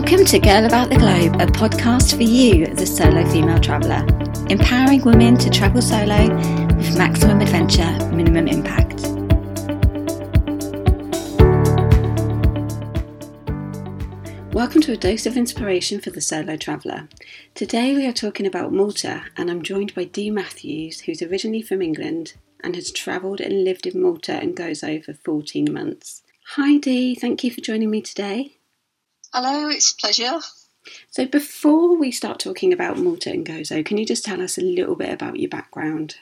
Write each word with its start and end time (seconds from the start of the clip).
Welcome 0.00 0.24
to 0.24 0.38
Girl 0.38 0.64
About 0.64 0.88
the 0.88 0.96
Globe, 0.96 1.34
a 1.42 1.46
podcast 1.46 2.16
for 2.16 2.22
you, 2.22 2.66
the 2.74 2.86
solo 2.86 3.22
female 3.30 3.60
traveller, 3.60 4.02
empowering 4.48 5.02
women 5.02 5.36
to 5.36 5.50
travel 5.50 5.82
solo 5.82 6.34
with 6.74 6.96
maximum 6.96 7.42
adventure, 7.42 7.92
minimum 8.10 8.48
impact. 8.48 9.02
Welcome 14.54 14.80
to 14.80 14.92
a 14.92 14.96
dose 14.96 15.26
of 15.26 15.36
inspiration 15.36 16.00
for 16.00 16.08
the 16.08 16.22
solo 16.22 16.56
traveller. 16.56 17.06
Today 17.54 17.94
we 17.94 18.06
are 18.06 18.12
talking 18.12 18.46
about 18.46 18.72
Malta, 18.72 19.24
and 19.36 19.50
I'm 19.50 19.62
joined 19.62 19.94
by 19.94 20.04
Dee 20.04 20.30
Matthews, 20.30 21.00
who's 21.00 21.20
originally 21.20 21.60
from 21.60 21.82
England 21.82 22.32
and 22.64 22.74
has 22.74 22.90
travelled 22.90 23.42
and 23.42 23.64
lived 23.64 23.86
in 23.86 24.00
Malta 24.00 24.32
and 24.32 24.56
goes 24.56 24.82
over 24.82 25.12
14 25.12 25.70
months. 25.70 26.22
Hi 26.54 26.78
Dee, 26.78 27.14
thank 27.14 27.44
you 27.44 27.50
for 27.50 27.60
joining 27.60 27.90
me 27.90 28.00
today. 28.00 28.56
Hello, 29.32 29.68
it's 29.68 29.92
a 29.92 29.96
pleasure. 29.96 30.40
So, 31.08 31.24
before 31.24 31.96
we 31.96 32.10
start 32.10 32.40
talking 32.40 32.72
about 32.72 32.98
Malta 32.98 33.30
and 33.30 33.46
Gozo, 33.46 33.84
can 33.84 33.96
you 33.96 34.04
just 34.04 34.24
tell 34.24 34.42
us 34.42 34.58
a 34.58 34.60
little 34.60 34.96
bit 34.96 35.10
about 35.10 35.38
your 35.38 35.48
background? 35.48 36.16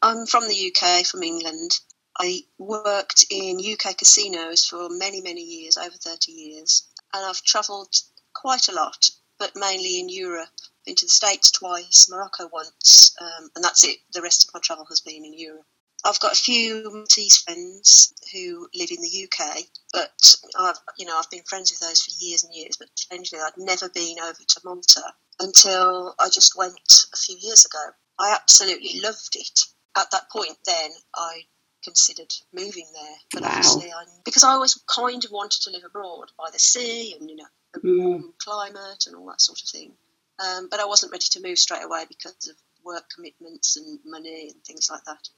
I'm 0.00 0.26
from 0.26 0.46
the 0.46 0.72
UK, 0.72 1.04
from 1.04 1.24
England. 1.24 1.72
I 2.20 2.42
worked 2.56 3.26
in 3.30 3.58
UK 3.58 3.98
casinos 3.98 4.64
for 4.64 4.88
many, 4.88 5.20
many 5.20 5.42
years, 5.42 5.76
over 5.76 5.96
30 5.96 6.30
years, 6.30 6.86
and 7.12 7.26
I've 7.26 7.42
travelled 7.42 7.96
quite 8.32 8.68
a 8.68 8.74
lot, 8.74 9.10
but 9.40 9.56
mainly 9.56 9.98
in 9.98 10.08
Europe. 10.08 10.48
Been 10.84 10.94
to 10.94 11.06
the 11.06 11.10
States 11.10 11.50
twice, 11.50 12.08
Morocco 12.08 12.48
once, 12.52 13.12
um, 13.20 13.50
and 13.56 13.64
that's 13.64 13.82
it. 13.82 13.98
The 14.12 14.22
rest 14.22 14.46
of 14.46 14.54
my 14.54 14.60
travel 14.62 14.86
has 14.88 15.00
been 15.00 15.24
in 15.24 15.36
Europe. 15.36 15.66
I've 16.04 16.20
got 16.20 16.32
a 16.32 16.36
few 16.36 16.90
Maltese 16.92 17.38
friends 17.38 18.14
who 18.32 18.68
live 18.74 18.90
in 18.90 19.00
the 19.00 19.28
UK, 19.28 19.64
but 19.92 20.34
I've 20.58 20.78
you 20.98 21.06
know 21.06 21.18
I've 21.18 21.30
been 21.30 21.42
friends 21.48 21.72
with 21.72 21.80
those 21.80 22.02
for 22.02 22.12
years 22.24 22.44
and 22.44 22.54
years. 22.54 22.76
But 22.76 22.88
strangely, 22.94 23.38
I'd 23.38 23.56
never 23.56 23.88
been 23.88 24.18
over 24.20 24.34
to 24.34 24.60
Malta 24.64 25.02
until 25.40 26.14
I 26.20 26.28
just 26.28 26.56
went 26.56 27.06
a 27.12 27.16
few 27.16 27.36
years 27.40 27.64
ago. 27.64 27.84
I 28.18 28.32
absolutely 28.34 29.00
loved 29.00 29.36
it. 29.36 29.60
At 29.96 30.10
that 30.10 30.30
point, 30.30 30.58
then 30.66 30.90
I 31.14 31.44
considered 31.82 32.32
moving 32.52 32.86
there, 32.92 33.16
but 33.32 33.42
wow. 33.42 33.48
obviously, 33.48 33.90
I, 33.90 34.04
because 34.24 34.44
I 34.44 34.50
always 34.50 34.74
kind 34.86 35.24
of 35.24 35.30
wanted 35.30 35.62
to 35.62 35.70
live 35.70 35.84
abroad 35.84 36.30
by 36.36 36.50
the 36.52 36.58
sea 36.58 37.14
and 37.18 37.30
you 37.30 37.36
know 37.36 37.46
the 37.72 37.80
mm. 37.80 38.02
warm 38.02 38.34
climate 38.38 39.06
and 39.06 39.16
all 39.16 39.26
that 39.26 39.40
sort 39.40 39.60
of 39.62 39.68
thing. 39.68 39.92
Um, 40.38 40.68
but 40.70 40.80
I 40.80 40.84
wasn't 40.84 41.12
ready 41.12 41.26
to 41.30 41.40
move 41.42 41.58
straight 41.58 41.84
away 41.84 42.04
because 42.08 42.48
of 42.48 42.56
work 42.84 43.04
commitments 43.14 43.76
and 43.76 43.98
money 44.04 44.50
and 44.52 44.64
things 44.64 44.88
like 44.90 45.04
that. 45.04 45.28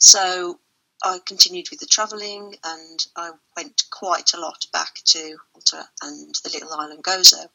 So 0.00 0.58
I 1.04 1.18
continued 1.24 1.68
with 1.70 1.80
the 1.80 1.86
travelling 1.86 2.56
and 2.64 3.06
I 3.16 3.30
went 3.56 3.84
quite 3.90 4.32
a 4.34 4.40
lot 4.40 4.66
back 4.72 4.94
to 5.04 5.36
Malta 5.54 5.88
and 6.02 6.34
the 6.42 6.50
little 6.50 6.72
island 6.72 7.04
Gozo 7.04 7.48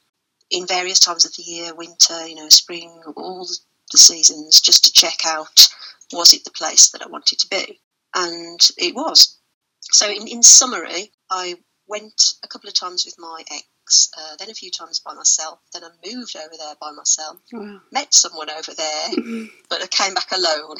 in 0.52 0.68
various 0.68 1.00
times 1.00 1.26
of 1.26 1.36
the 1.36 1.44
year, 1.44 1.74
winter, 1.74 2.28
you 2.28 2.36
know, 2.36 2.50
spring, 2.50 3.02
all 3.18 3.48
the 3.92 3.98
seasons, 3.98 4.62
just 4.62 4.86
to 4.86 4.94
check 4.94 5.26
out 5.26 5.68
was 6.14 6.34
it 6.34 6.44
the 6.44 6.52
place 6.52 6.92
that 6.92 7.02
I 7.02 7.08
wanted 7.08 7.40
to 7.40 7.48
be? 7.48 7.82
And 8.14 8.60
it 8.78 8.94
was. 8.96 9.40
So, 9.82 10.10
in, 10.10 10.28
in 10.28 10.44
summary, 10.44 11.12
I 11.30 11.56
went 11.88 12.34
a 12.44 12.48
couple 12.48 12.68
of 12.68 12.76
times 12.76 13.06
with 13.06 13.16
my 13.18 13.44
ex, 13.52 14.10
uh, 14.18 14.36
then 14.38 14.50
a 14.50 14.54
few 14.54 14.72
times 14.72 15.00
by 15.00 15.14
myself, 15.14 15.60
then 15.74 15.84
I 15.84 15.90
moved 16.06 16.36
over 16.36 16.56
there 16.58 16.76
by 16.80 16.92
myself, 16.92 17.40
wow. 17.52 17.82
met 17.92 18.14
someone 18.14 18.50
over 18.50 18.74
there, 18.74 19.10
but 19.70 19.82
I 19.82 19.88
came 19.88 20.14
back 20.14 20.32
alone. 20.32 20.78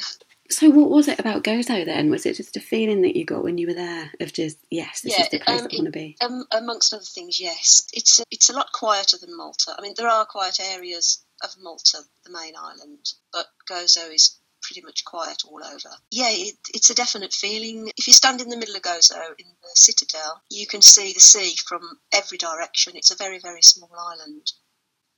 So, 0.50 0.70
what 0.70 0.90
was 0.90 1.08
it 1.08 1.18
about 1.18 1.44
Gozo 1.44 1.84
then? 1.84 2.10
Was 2.10 2.26
it 2.26 2.36
just 2.36 2.56
a 2.56 2.60
feeling 2.60 3.02
that 3.02 3.16
you 3.16 3.24
got 3.24 3.42
when 3.42 3.58
you 3.58 3.66
were 3.66 3.74
there 3.74 4.10
of 4.20 4.32
just 4.32 4.58
yes, 4.70 5.00
this 5.00 5.16
yeah, 5.16 5.24
is 5.24 5.30
the 5.30 5.38
place 5.40 5.60
um, 5.60 5.68
I 5.70 5.76
want 5.76 5.86
to 5.86 5.90
be? 5.90 6.16
Um, 6.20 6.44
amongst 6.52 6.92
other 6.92 7.02
things, 7.02 7.40
yes, 7.40 7.86
it's 7.92 8.20
a, 8.20 8.24
it's 8.30 8.50
a 8.50 8.52
lot 8.52 8.72
quieter 8.72 9.16
than 9.20 9.36
Malta. 9.36 9.74
I 9.78 9.82
mean, 9.82 9.94
there 9.96 10.08
are 10.08 10.26
quiet 10.26 10.58
areas 10.60 11.24
of 11.42 11.50
Malta, 11.60 11.98
the 12.24 12.32
main 12.32 12.54
island, 12.56 13.12
but 13.32 13.46
Gozo 13.68 14.12
is 14.12 14.38
pretty 14.62 14.82
much 14.82 15.04
quiet 15.04 15.42
all 15.46 15.62
over. 15.64 15.94
Yeah, 16.10 16.30
it, 16.30 16.56
it's 16.74 16.90
a 16.90 16.94
definite 16.94 17.32
feeling. 17.32 17.90
If 17.96 18.06
you 18.06 18.12
stand 18.12 18.40
in 18.40 18.48
the 18.48 18.56
middle 18.56 18.76
of 18.76 18.82
Gozo 18.82 19.20
in 19.38 19.46
the 19.62 19.68
citadel, 19.74 20.42
you 20.50 20.66
can 20.66 20.82
see 20.82 21.12
the 21.12 21.20
sea 21.20 21.54
from 21.66 21.82
every 22.12 22.38
direction. 22.38 22.94
It's 22.96 23.10
a 23.10 23.16
very 23.16 23.38
very 23.38 23.62
small 23.62 23.90
island. 23.98 24.52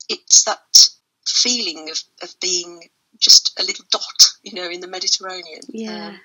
It's 0.09 0.45
that 0.45 0.89
feeling 1.27 1.91
of, 1.91 1.99
of 2.23 2.35
being 2.41 2.89
just 3.19 3.59
a 3.59 3.65
little 3.65 3.85
dot, 3.91 4.31
you 4.43 4.55
know, 4.55 4.69
in 4.69 4.81
the 4.81 4.89
Mediterranean. 4.89 5.63
Yeah. 5.69 6.09
Um, 6.09 6.21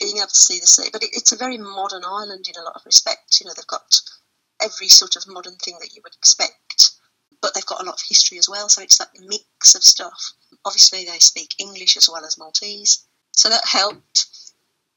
being 0.00 0.16
able 0.16 0.26
to 0.26 0.34
see 0.34 0.58
the 0.58 0.66
sea, 0.66 0.88
but 0.92 1.02
it, 1.02 1.10
it's 1.12 1.32
a 1.32 1.36
very 1.36 1.56
modern 1.56 2.02
island 2.04 2.46
in 2.48 2.60
a 2.60 2.64
lot 2.64 2.74
of 2.74 2.84
respects. 2.84 3.40
You 3.40 3.46
know, 3.46 3.52
they've 3.56 3.66
got 3.66 4.00
every 4.62 4.88
sort 4.88 5.16
of 5.16 5.28
modern 5.28 5.56
thing 5.56 5.76
that 5.80 5.94
you 5.94 6.00
would 6.02 6.14
expect, 6.14 6.90
but 7.40 7.54
they've 7.54 7.66
got 7.66 7.80
a 7.80 7.84
lot 7.84 7.94
of 7.94 8.08
history 8.08 8.38
as 8.38 8.48
well. 8.48 8.68
So 8.68 8.82
it's 8.82 8.98
that 8.98 9.10
mix 9.20 9.74
of 9.74 9.84
stuff. 9.84 10.32
Obviously, 10.64 11.04
they 11.04 11.18
speak 11.18 11.54
English 11.58 11.96
as 11.96 12.08
well 12.10 12.24
as 12.24 12.38
Maltese, 12.38 13.06
so 13.32 13.48
that 13.48 13.66
helped. 13.66 14.26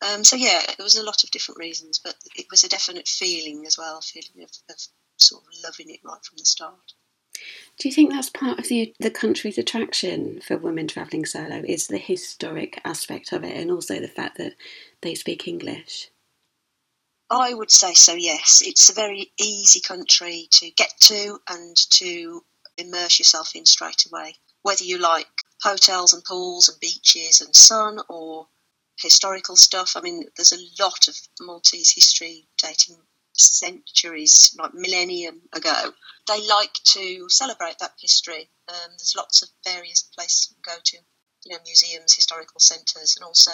Um, 0.01 0.23
so 0.23 0.35
yeah, 0.35 0.61
there 0.65 0.83
was 0.83 0.95
a 0.95 1.03
lot 1.03 1.23
of 1.23 1.31
different 1.31 1.59
reasons, 1.59 1.99
but 1.99 2.15
it 2.35 2.47
was 2.51 2.63
a 2.63 2.69
definite 2.69 3.07
feeling 3.07 3.65
as 3.65 3.77
well, 3.77 4.01
feeling 4.01 4.43
of, 4.43 4.51
of 4.69 4.77
sort 5.17 5.43
of 5.43 5.49
loving 5.63 5.93
it 5.93 6.01
right 6.03 6.23
from 6.23 6.37
the 6.37 6.45
start. 6.45 6.93
Do 7.79 7.87
you 7.87 7.93
think 7.93 8.11
that's 8.11 8.29
part 8.29 8.59
of 8.59 8.67
the 8.67 8.93
the 8.99 9.11
country's 9.11 9.57
attraction 9.57 10.41
for 10.41 10.57
women 10.57 10.87
travelling 10.87 11.25
solo? 11.25 11.63
Is 11.67 11.87
the 11.87 11.97
historic 11.97 12.81
aspect 12.83 13.31
of 13.31 13.43
it, 13.43 13.55
and 13.55 13.69
also 13.69 13.99
the 13.99 14.07
fact 14.07 14.37
that 14.37 14.55
they 15.01 15.13
speak 15.15 15.47
English? 15.47 16.09
I 17.29 17.53
would 17.53 17.71
say 17.71 17.93
so. 17.93 18.13
Yes, 18.13 18.61
it's 18.65 18.89
a 18.89 18.93
very 18.93 19.31
easy 19.39 19.79
country 19.81 20.47
to 20.51 20.71
get 20.71 20.93
to 21.01 21.39
and 21.49 21.75
to 21.91 22.43
immerse 22.77 23.19
yourself 23.19 23.55
in 23.55 23.65
straight 23.65 24.05
away. 24.05 24.35
Whether 24.63 24.85
you 24.85 24.97
like 24.97 25.27
hotels 25.61 26.13
and 26.13 26.23
pools 26.23 26.69
and 26.69 26.79
beaches 26.79 27.41
and 27.41 27.55
sun 27.55 27.99
or 28.09 28.47
historical 28.99 29.55
stuff. 29.55 29.95
I 29.95 30.01
mean, 30.01 30.25
there's 30.35 30.53
a 30.53 30.83
lot 30.83 31.07
of 31.07 31.15
Maltese 31.39 31.93
history 31.93 32.47
dating 32.57 32.97
centuries, 33.37 34.55
like 34.57 34.73
millennium 34.73 35.41
ago. 35.53 35.93
They 36.27 36.45
like 36.47 36.73
to 36.73 37.29
celebrate 37.29 37.79
that 37.79 37.93
history. 37.99 38.49
Um, 38.67 38.91
there's 38.91 39.15
lots 39.15 39.41
of 39.41 39.49
various 39.63 40.03
places 40.03 40.49
you 40.49 40.61
can 40.61 40.75
go 40.75 40.79
to, 40.83 40.97
you 41.45 41.51
know, 41.53 41.61
museums, 41.65 42.13
historical 42.13 42.59
centres, 42.59 43.15
and 43.15 43.23
also 43.23 43.51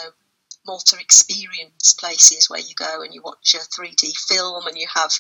Malta 0.66 0.98
experience 1.00 1.94
places 1.94 2.50
where 2.50 2.60
you 2.60 2.74
go 2.76 3.02
and 3.02 3.14
you 3.14 3.22
watch 3.22 3.54
a 3.54 3.58
3D 3.58 4.16
film 4.28 4.66
and 4.68 4.78
you 4.78 4.88
have 4.94 5.12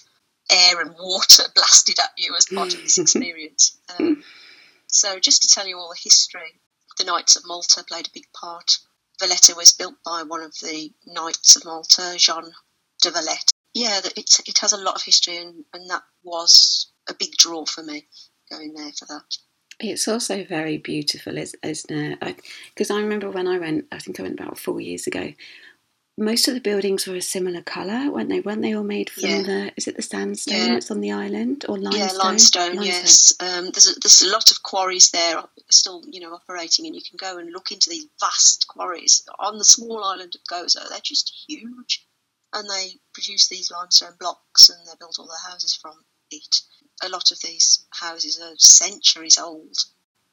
air 0.49 0.81
and 0.81 0.95
water 0.97 1.43
blasted 1.55 1.99
at 1.99 2.13
you 2.17 2.35
as 2.35 2.45
part 2.45 2.73
of 2.73 2.81
this 2.81 2.97
experience. 2.99 3.77
Um, 3.97 4.23
so, 4.87 5.19
just 5.19 5.41
to 5.43 5.47
tell 5.47 5.67
you 5.67 5.77
all 5.77 5.89
the 5.89 5.99
history, 6.01 6.59
the 6.97 7.03
Knights 7.03 7.35
of 7.35 7.45
Malta 7.45 7.83
played 7.83 8.07
a 8.07 8.11
big 8.13 8.31
part. 8.33 8.79
Valletta 9.19 9.55
was 9.55 9.73
built 9.73 9.95
by 10.03 10.23
one 10.23 10.41
of 10.41 10.53
the 10.59 10.91
Knights 11.05 11.55
of 11.55 11.65
Malta, 11.65 12.15
Jean 12.17 12.53
de 13.01 13.11
Valette, 13.11 13.52
yeah, 13.73 13.99
it, 14.15 14.39
it 14.45 14.57
has 14.59 14.73
a 14.73 14.77
lot 14.77 14.95
of 14.95 15.03
history, 15.03 15.37
and, 15.37 15.65
and 15.73 15.89
that 15.89 16.03
was 16.23 16.91
a 17.09 17.13
big 17.13 17.31
draw 17.37 17.65
for 17.65 17.83
me 17.83 18.07
going 18.49 18.73
there 18.73 18.91
for 18.91 19.05
that. 19.05 19.37
It's 19.79 20.07
also 20.07 20.43
very 20.43 20.77
beautiful, 20.77 21.37
isn't 21.37 21.91
it? 21.91 22.37
Because 22.69 22.91
I, 22.91 22.97
I, 22.97 23.01
remember 23.01 23.31
when 23.31 23.47
I 23.47 23.57
went, 23.57 23.85
I 23.91 23.97
think 23.97 24.19
I 24.19 24.23
went 24.23 24.39
about 24.39 24.59
four 24.59 24.79
years 24.79 25.07
ago. 25.07 25.33
Most 26.15 26.47
of 26.47 26.53
the 26.53 26.61
buildings 26.61 27.07
were 27.07 27.15
a 27.15 27.21
similar 27.21 27.63
colour, 27.63 28.11
weren't 28.11 28.29
they? 28.29 28.39
Weren't 28.39 28.61
they 28.61 28.75
all 28.75 28.83
made 28.83 29.09
from 29.09 29.23
yeah. 29.23 29.41
the? 29.41 29.73
Is 29.75 29.87
it 29.87 29.95
the 29.95 30.03
sandstone 30.03 30.55
yeah. 30.55 30.67
that's 30.73 30.91
on 30.91 31.01
the 31.01 31.11
island 31.11 31.65
or 31.67 31.79
limestone? 31.79 31.99
Yeah, 31.99 32.23
limestone. 32.23 32.75
limestone. 32.75 32.85
Yes, 32.85 33.33
um, 33.39 33.71
there's 33.71 33.89
a, 33.89 33.99
there's 33.99 34.21
a 34.21 34.29
lot 34.29 34.51
of 34.51 34.61
quarries 34.61 35.09
there 35.09 35.41
still, 35.71 36.03
you 36.07 36.19
know, 36.19 36.35
operating, 36.35 36.85
and 36.85 36.95
you 36.95 37.01
can 37.01 37.17
go 37.17 37.39
and 37.39 37.51
look 37.51 37.71
into 37.71 37.89
these 37.89 38.05
vast 38.19 38.67
quarries 38.67 39.27
on 39.39 39.57
the 39.57 39.65
small 39.65 40.03
island 40.03 40.35
of 40.35 40.43
Gozo. 40.43 40.87
They're 40.87 40.99
just 41.01 41.33
huge 41.47 42.05
and 42.53 42.69
they 42.69 42.99
produce 43.13 43.47
these 43.47 43.71
limestone 43.71 44.13
blocks 44.19 44.69
and 44.69 44.79
they 44.87 44.93
built 44.99 45.17
all 45.19 45.27
their 45.27 45.51
houses 45.51 45.75
from 45.75 46.03
it. 46.31 46.61
A 47.03 47.09
lot 47.09 47.31
of 47.31 47.41
these 47.41 47.85
houses 47.91 48.39
are 48.39 48.53
centuries 48.57 49.37
old. 49.37 49.77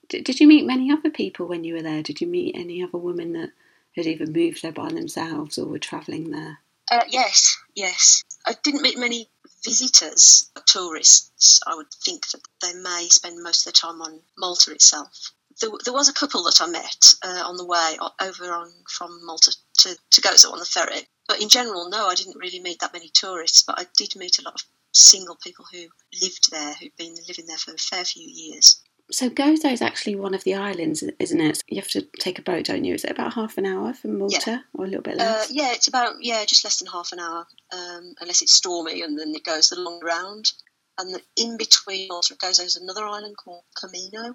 Did, 0.08 0.24
did 0.24 0.40
you 0.40 0.46
meet 0.46 0.66
many 0.66 0.92
other 0.92 1.10
people 1.10 1.46
when 1.46 1.64
you 1.64 1.74
were 1.74 1.82
there? 1.82 2.02
Did 2.02 2.20
you 2.20 2.26
meet 2.26 2.56
any 2.56 2.82
other 2.82 2.98
women 2.98 3.32
that 3.32 3.50
had 3.96 4.06
either 4.06 4.26
moved 4.26 4.62
there 4.62 4.72
by 4.72 4.88
themselves 4.88 5.58
or 5.58 5.66
were 5.66 5.78
travelling 5.78 6.30
there? 6.30 6.58
Uh, 6.90 7.04
yes, 7.08 7.56
yes. 7.74 8.24
I 8.46 8.54
didn't 8.62 8.82
meet 8.82 8.98
many 8.98 9.28
visitors, 9.64 10.50
tourists. 10.66 11.60
I 11.66 11.74
would 11.74 11.92
think 11.92 12.28
that 12.30 12.40
they 12.62 12.74
may 12.74 13.08
spend 13.10 13.42
most 13.42 13.66
of 13.66 13.72
their 13.72 13.90
time 13.90 14.02
on 14.02 14.20
Malta 14.36 14.72
itself. 14.72 15.32
There, 15.60 15.70
there 15.84 15.94
was 15.94 16.08
a 16.08 16.14
couple 16.14 16.42
that 16.44 16.60
I 16.60 16.66
met 16.66 17.14
uh, 17.22 17.42
on 17.46 17.56
the 17.56 17.66
way 17.66 17.96
over 18.20 18.52
on 18.52 18.72
from 18.88 19.24
Malta 19.24 19.54
to, 19.78 19.96
to 20.10 20.20
Gozo 20.20 20.52
on 20.52 20.58
the 20.58 20.64
ferry 20.64 21.06
but 21.30 21.40
in 21.40 21.48
general, 21.48 21.88
no, 21.88 22.08
I 22.08 22.16
didn't 22.16 22.40
really 22.40 22.58
meet 22.58 22.80
that 22.80 22.92
many 22.92 23.08
tourists, 23.08 23.62
but 23.62 23.78
I 23.78 23.86
did 23.96 24.16
meet 24.16 24.40
a 24.40 24.42
lot 24.42 24.54
of 24.54 24.64
single 24.92 25.36
people 25.36 25.64
who 25.70 25.86
lived 26.20 26.50
there, 26.50 26.74
who'd 26.74 26.96
been 26.96 27.14
living 27.28 27.46
there 27.46 27.56
for 27.56 27.72
a 27.72 27.78
fair 27.78 28.04
few 28.04 28.28
years. 28.28 28.82
So 29.12 29.30
Gozo 29.30 29.72
is 29.72 29.80
actually 29.80 30.16
one 30.16 30.34
of 30.34 30.42
the 30.42 30.56
islands, 30.56 31.04
isn't 31.20 31.40
it? 31.40 31.62
You 31.68 31.76
have 31.76 31.90
to 31.90 32.02
take 32.18 32.40
a 32.40 32.42
boat, 32.42 32.64
don't 32.64 32.84
you? 32.84 32.94
Is 32.94 33.04
it 33.04 33.12
about 33.12 33.34
half 33.34 33.58
an 33.58 33.66
hour 33.66 33.92
from 33.92 34.18
Malta, 34.18 34.50
yeah. 34.50 34.58
or 34.74 34.86
a 34.86 34.88
little 34.88 35.02
bit 35.02 35.18
less? 35.18 35.44
Uh, 35.44 35.52
yeah, 35.52 35.72
it's 35.72 35.86
about 35.86 36.14
yeah, 36.20 36.44
just 36.44 36.64
less 36.64 36.78
than 36.78 36.88
half 36.88 37.12
an 37.12 37.20
hour, 37.20 37.46
um, 37.72 38.14
unless 38.20 38.42
it's 38.42 38.52
stormy, 38.52 39.02
and 39.02 39.16
then 39.16 39.32
it 39.32 39.44
goes 39.44 39.68
the 39.68 39.78
long 39.78 40.00
round. 40.02 40.50
And 40.98 41.14
the, 41.14 41.22
in 41.36 41.58
between 41.58 42.08
Malta 42.08 42.32
and 42.32 42.40
Gozo 42.40 42.64
is 42.64 42.74
another 42.74 43.06
island 43.06 43.36
called 43.36 43.62
Comino. 43.80 44.34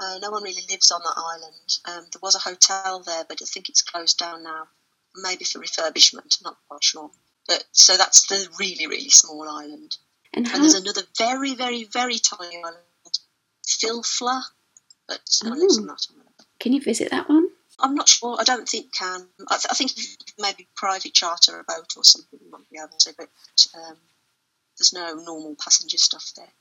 Uh, 0.00 0.18
no 0.20 0.32
one 0.32 0.42
really 0.42 0.66
lives 0.68 0.90
on 0.90 1.00
that 1.04 1.14
island. 1.16 1.78
Um, 1.84 2.08
there 2.12 2.20
was 2.20 2.34
a 2.34 2.40
hotel 2.40 3.04
there, 3.06 3.24
but 3.28 3.40
I 3.40 3.44
think 3.44 3.68
it's 3.68 3.82
closed 3.82 4.18
down 4.18 4.42
now, 4.42 4.66
maybe 5.16 5.44
for 5.44 5.60
refurbishment. 5.60 6.38
I'm 6.40 6.44
not 6.44 6.56
quite 6.68 6.84
sure. 6.84 7.10
But 7.46 7.64
so 7.72 7.96
that's 7.96 8.26
the 8.26 8.48
really 8.58 8.86
really 8.86 9.10
small 9.10 9.48
island. 9.48 9.96
And, 10.32 10.46
how, 10.46 10.54
And 10.54 10.64
there's 10.64 10.74
another 10.74 11.02
very 11.18 11.54
very 11.54 11.84
very 11.84 12.18
tiny 12.18 12.56
island, 12.56 13.18
Filfla, 13.66 14.42
but 15.06 15.20
no 15.44 15.50
lives 15.50 15.78
on 15.78 15.86
that 15.86 16.06
island. 16.10 16.28
can 16.58 16.72
you 16.72 16.80
visit 16.82 17.10
that 17.10 17.28
one? 17.28 17.48
I'm 17.80 17.94
not 17.94 18.08
sure. 18.08 18.36
I 18.38 18.44
don't 18.44 18.68
think 18.68 18.84
you 18.84 18.90
can. 18.96 19.26
I, 19.48 19.56
th- 19.56 19.66
I 19.70 19.74
think 19.74 19.92
maybe 20.38 20.68
private 20.76 21.12
charter 21.12 21.58
a 21.58 21.64
boat 21.64 21.94
or 21.96 22.04
something 22.04 22.38
you 22.42 22.50
might 22.50 22.70
be 22.70 22.78
able 22.78 22.96
to, 22.98 23.14
but 23.18 23.28
um, 23.76 23.96
there's 24.78 24.92
no 24.92 25.14
normal 25.14 25.56
passenger 25.56 25.98
stuff 25.98 26.32
there. 26.36 26.52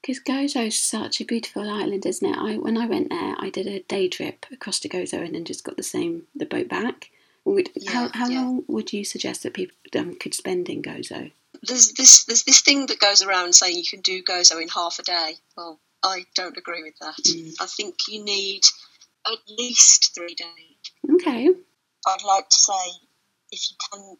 Because 0.00 0.20
Gozo 0.22 0.66
is 0.66 0.78
such 0.78 1.22
a 1.22 1.24
beautiful 1.24 1.68
island, 1.68 2.04
isn't 2.04 2.28
it? 2.28 2.36
I 2.36 2.58
when 2.58 2.76
I 2.76 2.86
went 2.86 3.08
there, 3.08 3.36
I 3.38 3.48
did 3.48 3.66
a 3.66 3.80
day 3.80 4.08
trip 4.08 4.44
across 4.52 4.78
to 4.80 4.88
Gozo 4.88 5.24
and 5.24 5.34
then 5.34 5.46
just 5.46 5.64
got 5.64 5.78
the 5.78 5.82
same 5.82 6.24
the 6.34 6.44
boat 6.46 6.68
back. 6.68 7.10
Would, 7.44 7.70
how 7.88 8.08
how 8.14 8.28
yeah. 8.28 8.40
long 8.40 8.64
would 8.68 8.92
you 8.92 9.04
suggest 9.04 9.42
that 9.42 9.54
people 9.54 9.76
um, 9.96 10.14
could 10.14 10.34
spend 10.34 10.68
in 10.68 10.82
Gozo? 10.82 11.30
There's 11.62 11.92
this 11.92 12.24
there's 12.24 12.44
this 12.44 12.62
thing 12.62 12.86
that 12.86 12.98
goes 12.98 13.22
around 13.22 13.54
saying 13.54 13.76
you 13.76 13.84
can 13.88 14.00
do 14.00 14.22
Gozo 14.22 14.60
in 14.60 14.68
half 14.68 14.98
a 14.98 15.02
day. 15.02 15.34
Well, 15.56 15.78
I 16.02 16.24
don't 16.34 16.56
agree 16.56 16.82
with 16.82 16.98
that. 17.00 17.16
Mm. 17.22 17.54
I 17.60 17.66
think 17.66 17.96
you 18.08 18.24
need 18.24 18.62
at 19.26 19.38
least 19.58 20.14
three 20.14 20.34
days. 20.34 21.16
Okay, 21.16 21.48
I'd 22.06 22.24
like 22.24 22.48
to 22.48 22.56
say 22.56 22.90
if 23.52 23.60
you 23.70 23.76
can 23.92 24.16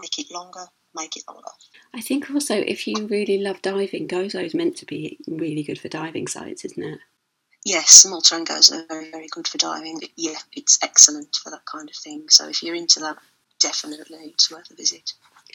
make 0.00 0.18
it 0.18 0.32
longer, 0.32 0.66
make 0.94 1.16
it 1.16 1.24
longer. 1.28 1.50
I 1.94 2.00
think 2.00 2.30
also 2.30 2.56
if 2.56 2.86
you 2.86 3.06
really 3.06 3.38
love 3.38 3.60
diving, 3.60 4.08
Gozo 4.08 4.42
is 4.42 4.54
meant 4.54 4.76
to 4.78 4.86
be 4.86 5.18
really 5.28 5.62
good 5.62 5.78
for 5.78 5.88
diving 5.88 6.26
sites, 6.26 6.64
isn't 6.64 6.82
it? 6.82 7.00
Yes, 7.64 8.04
Malta 8.04 8.34
and 8.34 8.46
Gozo 8.46 8.80
are 8.80 8.86
very, 8.88 9.10
very 9.10 9.28
good 9.28 9.46
for 9.46 9.58
diving. 9.58 10.00
Yeah, 10.16 10.38
it's 10.52 10.78
excellent 10.82 11.36
for 11.36 11.50
that 11.50 11.64
kind 11.64 11.88
of 11.88 11.94
thing. 11.94 12.28
So 12.28 12.48
if 12.48 12.62
you're 12.62 12.74
into 12.74 13.00
that, 13.00 13.18
definitely 13.60 14.32
it's 14.32 14.50
worth 14.50 14.70
a 14.70 14.74
visit. 14.74 15.12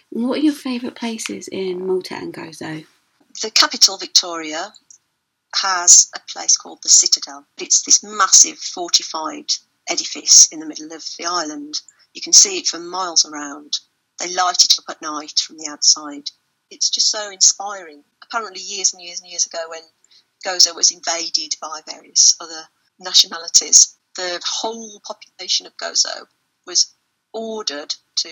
What 0.10 0.40
are 0.40 0.44
your 0.44 0.54
favourite 0.54 0.96
places 0.96 1.50
in 1.50 1.86
Malta 1.86 2.16
and 2.16 2.34
Gozo? 2.34 2.86
The 3.42 3.52
capital, 3.52 3.98
Victoria, 3.98 4.74
has 5.56 6.10
a 6.16 6.20
place 6.32 6.56
called 6.56 6.80
the 6.82 6.90
Citadel. 6.90 7.46
It's 7.58 7.84
this 7.84 8.04
massive 8.04 8.58
fortified 8.58 9.52
edifice 9.90 10.48
in 10.52 10.60
the 10.60 10.66
middle 10.66 10.94
of 10.94 11.04
the 11.18 11.26
island. 11.26 11.82
You 12.14 12.22
can 12.22 12.34
see 12.34 12.58
it 12.58 12.68
for 12.68 12.80
miles 12.80 13.26
around. 13.26 13.80
They 14.20 14.34
light 14.34 14.64
it 14.66 14.76
up 14.80 14.86
at 14.90 15.02
night 15.02 15.40
from 15.40 15.58
the 15.58 15.68
outside. 15.70 16.30
It's 16.70 16.90
just 16.90 17.12
so 17.12 17.32
inspiring. 17.32 18.04
Apparently, 18.24 18.62
years 18.62 18.94
and 18.94 19.02
years 19.02 19.22
and 19.22 19.30
years 19.30 19.46
ago, 19.46 19.60
when 19.70 19.82
Gozo 20.48 20.74
was 20.74 20.92
invaded 20.92 21.56
by 21.60 21.82
various 21.86 22.38
other 22.40 22.70
nationalities, 23.00 23.98
the 24.16 24.42
whole 24.46 25.02
population 25.02 25.68
of 25.68 25.76
Gozo 25.76 26.26
was 26.66 26.94
ordered 27.34 27.94
to 28.16 28.30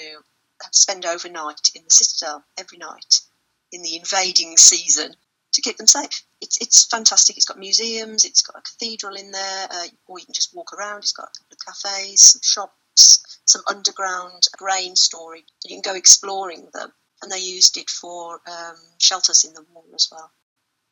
spend 0.72 1.06
overnight 1.06 1.72
in 1.76 1.84
the 1.84 1.90
Citadel 1.92 2.46
every 2.58 2.78
night 2.78 3.20
in 3.74 3.82
the 3.82 3.98
invading 3.98 4.56
season 4.56 5.14
to 5.52 5.62
keep 5.62 5.76
them 5.76 5.88
safe. 5.88 6.24
It's, 6.40 6.58
it's 6.62 6.86
fantastic. 6.86 7.36
It's 7.36 7.46
got 7.46 7.60
museums, 7.60 8.24
it's 8.24 8.42
got 8.42 8.58
a 8.58 8.62
cathedral 8.62 9.16
in 9.16 9.32
there, 9.32 9.68
uh, 9.70 9.88
or 10.08 10.18
you 10.18 10.26
can 10.26 10.34
just 10.34 10.56
walk 10.56 10.72
around. 10.72 11.00
It's 11.00 11.12
got 11.12 11.28
a 11.28 11.38
couple 11.38 11.58
of 11.58 11.66
cafes, 11.66 12.22
some 12.22 12.42
shops, 12.44 13.42
some 13.44 13.62
underground 13.70 14.44
grain 14.56 14.96
storage. 14.96 15.46
You 15.66 15.76
can 15.76 15.82
go 15.82 15.98
exploring 15.98 16.70
them. 16.74 16.94
And 17.22 17.32
they 17.32 17.40
used 17.40 17.78
it 17.78 17.90
for 17.90 18.42
um, 18.48 18.78
shelters 19.00 19.44
in 19.44 19.54
the 19.54 19.66
war 19.74 19.84
as 19.94 20.08
well. 20.12 20.32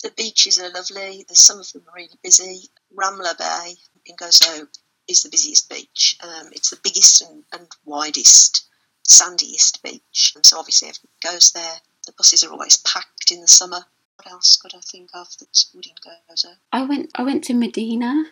The 0.03 0.11
beaches 0.11 0.59
are 0.59 0.69
lovely. 0.69 1.25
There's 1.27 1.39
some 1.39 1.59
of 1.59 1.71
them 1.71 1.83
are 1.87 1.95
really 1.95 2.19
busy. 2.21 2.69
Ramla 2.93 3.37
Bay 3.37 3.75
in 4.05 4.15
Gozo 4.17 4.67
is 5.07 5.23
the 5.23 5.29
busiest 5.29 5.69
beach. 5.69 6.17
Um, 6.21 6.49
it's 6.51 6.69
the 6.69 6.79
biggest 6.83 7.21
and, 7.21 7.43
and 7.53 7.67
widest, 7.85 8.65
sandiest 9.07 9.81
beach. 9.81 10.33
And 10.35 10.45
so 10.45 10.59
obviously 10.59 10.89
everyone 10.89 11.33
goes 11.35 11.51
there. 11.53 11.77
The 12.05 12.11
buses 12.13 12.43
are 12.43 12.51
always 12.51 12.77
packed 12.77 13.31
in 13.31 13.41
the 13.41 13.47
summer. 13.47 13.85
What 14.17 14.31
else 14.31 14.57
could 14.57 14.73
I 14.75 14.81
think 14.81 15.09
of 15.13 15.27
that 15.39 15.65
would 15.73 15.85
in 15.85 15.93
Gozo? 15.95 16.55
I 16.71 16.83
went 16.83 17.11
I 17.15 17.23
went 17.23 17.45
to 17.45 17.53
Mdina. 17.53 18.25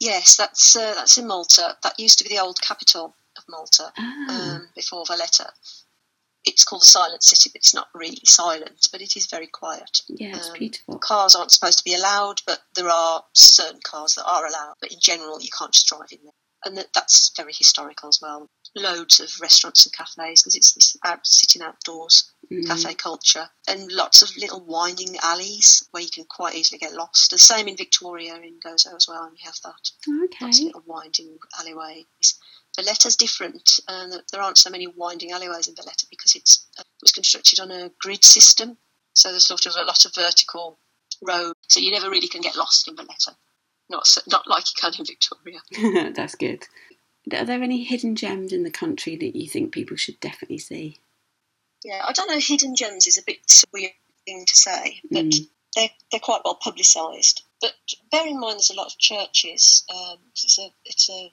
Yes, 0.00 0.36
that's 0.36 0.76
uh, 0.76 0.94
that's 0.94 1.18
in 1.18 1.26
Malta. 1.26 1.76
That 1.82 1.98
used 1.98 2.18
to 2.18 2.24
be 2.24 2.30
the 2.34 2.42
old 2.42 2.60
capital 2.60 3.14
of 3.36 3.44
Malta 3.48 3.92
Ah, 3.98 4.54
um, 4.56 4.68
before 4.74 5.04
Valletta. 5.06 5.52
It's 6.46 6.64
called 6.64 6.82
the 6.82 6.86
Silent 6.86 7.22
City, 7.22 7.50
but 7.52 7.58
it's 7.58 7.74
not 7.74 7.88
really 7.94 8.20
silent. 8.24 8.88
But 8.92 9.02
it 9.02 9.16
is 9.16 9.26
very 9.26 9.48
quiet. 9.48 10.02
yeah, 10.08 10.36
it's 10.36 10.50
um, 10.50 10.58
beautiful. 10.58 10.98
Cars 10.98 11.34
aren't 11.34 11.50
supposed 11.50 11.78
to 11.78 11.84
be 11.84 11.94
allowed, 11.94 12.40
but 12.46 12.60
there 12.74 12.88
are 12.88 13.24
certain 13.32 13.80
cars 13.84 14.14
that 14.14 14.24
are 14.26 14.46
allowed. 14.46 14.74
But 14.80 14.92
in 14.92 14.98
general, 15.00 15.40
you 15.40 15.48
can't 15.56 15.72
just 15.72 15.88
drive 15.88 16.12
in 16.12 16.18
there, 16.22 16.32
and 16.64 16.78
that, 16.78 16.86
that's 16.94 17.32
very 17.36 17.52
historical 17.52 18.08
as 18.08 18.20
well. 18.22 18.48
Loads 18.74 19.20
of 19.20 19.30
restaurants 19.40 19.86
and 19.86 19.92
cafes 19.92 20.42
because 20.42 20.54
it's 20.54 20.72
this 20.72 20.96
out, 21.04 21.26
sitting 21.26 21.62
outdoors 21.62 22.32
Mm. 22.50 22.66
cafe 22.66 22.94
culture, 22.94 23.48
and 23.66 23.90
lots 23.90 24.22
of 24.22 24.30
little 24.36 24.60
winding 24.64 25.16
alleys 25.20 25.84
where 25.90 26.02
you 26.02 26.08
can 26.10 26.24
quite 26.24 26.54
easily 26.54 26.78
get 26.78 26.92
lost. 26.92 27.30
The 27.30 27.38
same 27.38 27.66
in 27.66 27.76
Victoria 27.76 28.36
in 28.36 28.60
Gozo 28.64 28.94
as 28.94 29.08
well, 29.08 29.24
and 29.24 29.36
you 29.36 29.44
have 29.44 29.58
that. 29.64 29.90
Okay. 30.26 30.44
Lots 30.44 30.60
of 30.60 30.64
little 30.66 30.82
winding 30.86 31.38
alleyways. 31.58 32.38
Valletta's 32.76 33.16
different, 33.16 33.80
and 33.88 34.12
there 34.32 34.42
aren't 34.42 34.58
so 34.58 34.70
many 34.70 34.86
winding 34.86 35.32
alleyways 35.32 35.68
in 35.68 35.74
Valletta 35.74 36.06
because 36.10 36.34
it's 36.34 36.66
uh, 36.78 36.82
it 36.82 37.02
was 37.02 37.12
constructed 37.12 37.58
on 37.60 37.70
a 37.70 37.90
grid 38.00 38.22
system, 38.24 38.76
so 39.14 39.30
there's 39.30 39.46
sort 39.46 39.66
of 39.66 39.74
a 39.76 39.84
lot 39.84 40.04
of 40.04 40.14
vertical 40.14 40.78
road, 41.22 41.54
so 41.68 41.80
you 41.80 41.90
never 41.90 42.10
really 42.10 42.28
can 42.28 42.40
get 42.42 42.56
lost 42.56 42.86
in 42.88 42.96
Valletta. 42.96 43.36
Not 43.88 44.06
so, 44.06 44.20
not 44.28 44.46
like 44.48 44.64
you 44.66 44.80
can 44.80 44.92
in 44.98 45.06
Victoria. 45.06 46.12
That's 46.14 46.34
good. 46.34 46.64
Are 47.32 47.44
there 47.44 47.62
any 47.62 47.82
hidden 47.84 48.14
gems 48.16 48.52
in 48.52 48.62
the 48.62 48.70
country 48.70 49.16
that 49.16 49.36
you 49.36 49.48
think 49.48 49.72
people 49.72 49.96
should 49.96 50.20
definitely 50.20 50.58
see? 50.58 50.98
Yeah, 51.84 52.02
I 52.06 52.12
don't 52.12 52.28
know. 52.30 52.38
Hidden 52.38 52.74
gems 52.76 53.06
is 53.06 53.18
a 53.18 53.22
bit 53.24 53.38
weird 53.72 53.92
thing 54.24 54.44
to 54.46 54.56
say, 54.56 55.00
but 55.10 55.24
Mm. 55.24 55.48
they're 55.74 55.90
they're 56.10 56.20
quite 56.20 56.42
well 56.44 56.56
publicised. 56.60 57.42
But 57.60 57.72
bear 58.10 58.26
in 58.26 58.38
mind, 58.40 58.54
there's 58.58 58.70
a 58.70 58.74
lot 58.76 58.88
of 58.92 58.98
churches. 58.98 59.84
Um, 59.88 60.18
it's 60.32 60.58
a 60.58 60.68
it's 60.84 61.08
a 61.10 61.32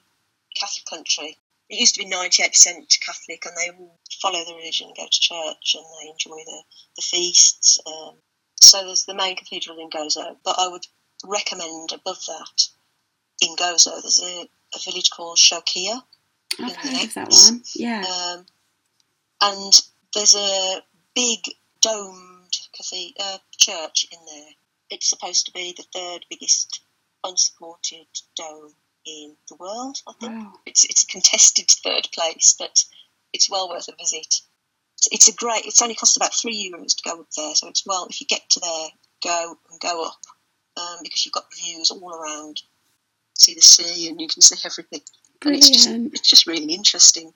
Catholic 0.54 0.86
country. 0.86 1.38
It 1.70 1.80
used 1.80 1.94
to 1.94 2.04
be 2.04 2.10
98% 2.10 3.00
Catholic, 3.00 3.46
and 3.46 3.56
they 3.56 3.70
all 3.76 3.98
follow 4.20 4.44
the 4.44 4.54
religion, 4.54 4.92
go 4.96 5.04
to 5.04 5.20
church, 5.20 5.76
and 5.76 5.84
they 6.00 6.10
enjoy 6.10 6.36
the 6.44 6.62
the 6.96 7.02
feasts. 7.02 7.80
Um, 7.86 8.16
so 8.60 8.84
there's 8.84 9.04
the 9.04 9.14
main 9.14 9.36
cathedral 9.36 9.78
in 9.78 9.90
Gozo, 9.90 10.36
but 10.44 10.56
I 10.58 10.68
would 10.68 10.86
recommend 11.24 11.92
above 11.92 12.24
that 12.26 12.68
in 13.40 13.56
Gozo 13.56 14.00
there's 14.00 14.22
a, 14.22 14.48
a 14.74 14.78
village 14.84 15.10
called 15.10 15.38
Xewkija, 15.38 16.02
I've 16.60 16.76
heard 16.76 17.04
of 17.04 17.14
that 17.14 17.30
one. 17.30 17.62
Yeah. 17.74 18.02
um, 18.02 18.46
and 19.40 19.72
there's 20.14 20.34
a 20.34 20.82
big 21.14 21.40
domed 21.80 22.56
cathedral, 22.76 23.14
uh, 23.20 23.38
church 23.56 24.06
in 24.10 24.18
there. 24.24 24.50
It's 24.90 25.08
supposed 25.08 25.46
to 25.46 25.52
be 25.52 25.74
the 25.76 25.84
third 25.94 26.24
biggest 26.30 26.80
unsupported 27.24 28.06
dome 28.36 28.74
in 29.06 29.36
the 29.48 29.56
world. 29.56 30.00
I 30.06 30.12
think 30.20 30.32
Wow. 30.32 30.60
it's 30.66 30.84
it's 30.84 31.04
a 31.04 31.06
contested 31.06 31.70
third 31.70 32.08
place, 32.12 32.54
but 32.58 32.84
it's 33.32 33.50
well 33.50 33.68
worth 33.68 33.88
a 33.88 33.96
visit. 33.96 34.40
It's, 34.96 35.08
it's 35.10 35.28
a 35.28 35.34
great. 35.34 35.64
It's 35.66 35.82
only 35.82 35.94
cost 35.94 36.16
about 36.16 36.34
three 36.34 36.70
euros 36.70 36.96
to 36.96 37.02
go 37.10 37.20
up 37.20 37.30
there, 37.36 37.54
so 37.54 37.68
it's 37.68 37.84
well 37.86 38.06
if 38.08 38.20
you 38.20 38.26
get 38.26 38.48
to 38.50 38.60
there, 38.60 38.88
go 39.22 39.58
and 39.70 39.80
go 39.80 40.06
up 40.06 40.20
um, 40.76 40.98
because 41.02 41.24
you've 41.24 41.34
got 41.34 41.52
views 41.54 41.90
all 41.90 42.14
around. 42.14 42.62
See 43.36 43.54
the 43.54 43.60
sea, 43.60 44.08
and 44.08 44.20
you 44.20 44.28
can 44.28 44.42
see 44.42 44.56
everything. 44.64 45.00
And 45.44 45.56
it's 45.56 45.68
just 45.70 45.88
it's 45.88 46.30
just 46.30 46.46
really 46.46 46.72
interesting. 46.72 47.34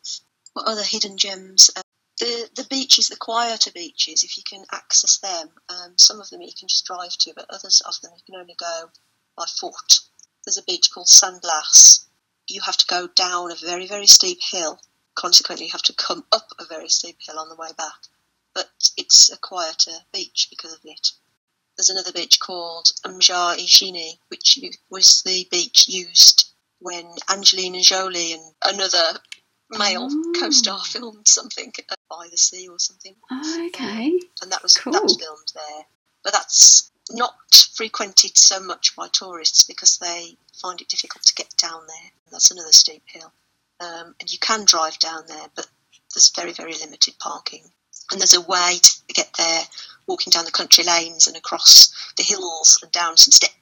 What 0.54 0.66
other 0.66 0.82
hidden 0.84 1.18
gems? 1.18 1.70
Uh, 1.76 1.82
the 2.20 2.48
the 2.56 2.66
beaches, 2.70 3.08
the 3.08 3.16
quieter 3.16 3.70
beaches, 3.72 4.24
if 4.24 4.36
you 4.36 4.42
can 4.48 4.64
access 4.72 5.18
them, 5.18 5.50
um, 5.68 5.92
some 5.96 6.20
of 6.20 6.30
them 6.30 6.40
you 6.40 6.52
can 6.58 6.68
just 6.68 6.86
drive 6.86 7.12
to, 7.18 7.32
but 7.34 7.46
others 7.50 7.82
of 7.86 8.00
them 8.00 8.12
you 8.16 8.22
can 8.26 8.40
only 8.40 8.54
go 8.58 8.90
by 9.36 9.44
foot. 9.60 10.00
There's 10.48 10.56
a 10.56 10.62
beach 10.62 10.90
called 10.90 11.10
San 11.10 11.40
Blas. 11.40 12.06
You 12.46 12.62
have 12.62 12.78
to 12.78 12.86
go 12.86 13.06
down 13.06 13.52
a 13.52 13.54
very 13.54 13.86
very 13.86 14.06
steep 14.06 14.38
hill. 14.40 14.80
Consequently, 15.14 15.66
you 15.66 15.72
have 15.72 15.82
to 15.82 15.92
come 15.92 16.24
up 16.32 16.46
a 16.58 16.64
very 16.64 16.88
steep 16.88 17.18
hill 17.20 17.38
on 17.38 17.50
the 17.50 17.54
way 17.54 17.68
back. 17.76 18.06
But 18.54 18.70
it's 18.96 19.30
a 19.30 19.36
quieter 19.36 19.92
beach 20.10 20.46
because 20.48 20.72
of 20.72 20.80
it. 20.84 21.12
There's 21.76 21.90
another 21.90 22.12
beach 22.12 22.40
called 22.40 22.86
Mgarr 23.04 23.58
ix-Xini, 23.58 24.20
which 24.28 24.58
was 24.88 25.20
the 25.22 25.46
beach 25.50 25.86
used 25.86 26.50
when 26.78 27.04
Angelina 27.30 27.82
Jolie 27.82 28.32
and 28.32 28.54
another 28.64 29.20
male 29.68 30.08
Oh. 30.10 30.32
co-star 30.40 30.82
filmed 30.86 31.28
something 31.28 31.74
by 32.08 32.28
the 32.30 32.38
sea 32.38 32.68
or 32.68 32.78
something, 32.78 33.16
Oh, 33.30 33.66
okay. 33.66 34.18
and 34.40 34.50
that 34.50 34.62
was 34.62 34.72
that 34.72 35.02
was 35.02 35.18
filmed 35.20 35.52
there. 35.54 35.84
But 36.24 36.32
that's 36.32 36.90
not 37.10 37.34
frequented 37.74 38.36
so 38.36 38.60
much 38.60 38.94
by 38.96 39.08
tourists 39.08 39.64
because 39.64 39.98
they 39.98 40.36
find 40.60 40.80
it 40.80 40.88
difficult 40.88 41.22
to 41.24 41.34
get 41.34 41.54
down 41.56 41.86
there. 41.86 42.10
That's 42.30 42.50
another 42.50 42.72
steep 42.72 43.02
hill, 43.06 43.32
um, 43.80 44.14
and 44.20 44.30
you 44.30 44.38
can 44.38 44.64
drive 44.64 44.98
down 44.98 45.24
there, 45.26 45.46
but 45.54 45.66
there's 46.14 46.30
very 46.34 46.52
very 46.52 46.74
limited 46.74 47.18
parking. 47.18 47.64
And 48.10 48.20
there's 48.20 48.34
a 48.34 48.40
way 48.40 48.78
to 48.82 49.14
get 49.14 49.30
there 49.36 49.62
walking 50.06 50.30
down 50.30 50.46
the 50.46 50.50
country 50.50 50.82
lanes 50.82 51.26
and 51.26 51.36
across 51.36 51.92
the 52.16 52.22
hills 52.22 52.78
and 52.82 52.90
down 52.90 53.16
some 53.18 53.32
steps 53.32 53.54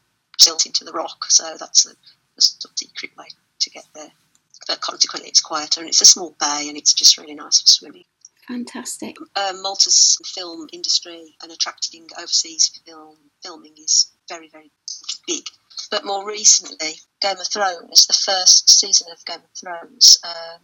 built 0.45 0.67
into 0.67 0.85
the 0.85 0.93
rock. 0.93 1.25
So 1.31 1.57
that's 1.59 1.87
a, 1.87 1.91
a 1.91 2.41
sort 2.41 2.73
of 2.73 2.79
secret 2.79 3.17
way 3.17 3.27
to 3.59 3.71
get 3.71 3.85
there. 3.95 4.13
But 4.67 4.81
consequently, 4.81 5.29
it's 5.29 5.41
quieter 5.41 5.81
and 5.81 5.89
it's 5.89 6.01
a 6.01 6.07
small 6.07 6.35
bay 6.39 6.67
and 6.69 6.77
it's 6.77 6.95
just 6.95 7.19
really 7.19 7.35
nice 7.35 7.61
for 7.61 7.67
swimming. 7.67 8.05
Fantastic. 8.49 9.17
Um, 9.35 9.63
Malta's 9.63 10.19
film 10.25 10.69
industry 10.73 11.37
and 11.43 11.51
attracting 11.51 12.07
overseas 12.17 12.81
film 12.87 13.17
filming 13.43 13.75
is 13.77 14.13
very, 14.29 14.49
very 14.49 14.71
big. 15.27 15.45
But 15.91 16.05
more 16.05 16.27
recently, 16.27 16.95
Game 17.21 17.39
of 17.39 17.49
Thrones, 17.49 18.07
the 18.07 18.13
first 18.13 18.71
season 18.71 19.09
of 19.13 19.25
Game 19.25 19.41
of 19.45 19.51
Thrones, 19.59 20.19
uh, 20.23 20.59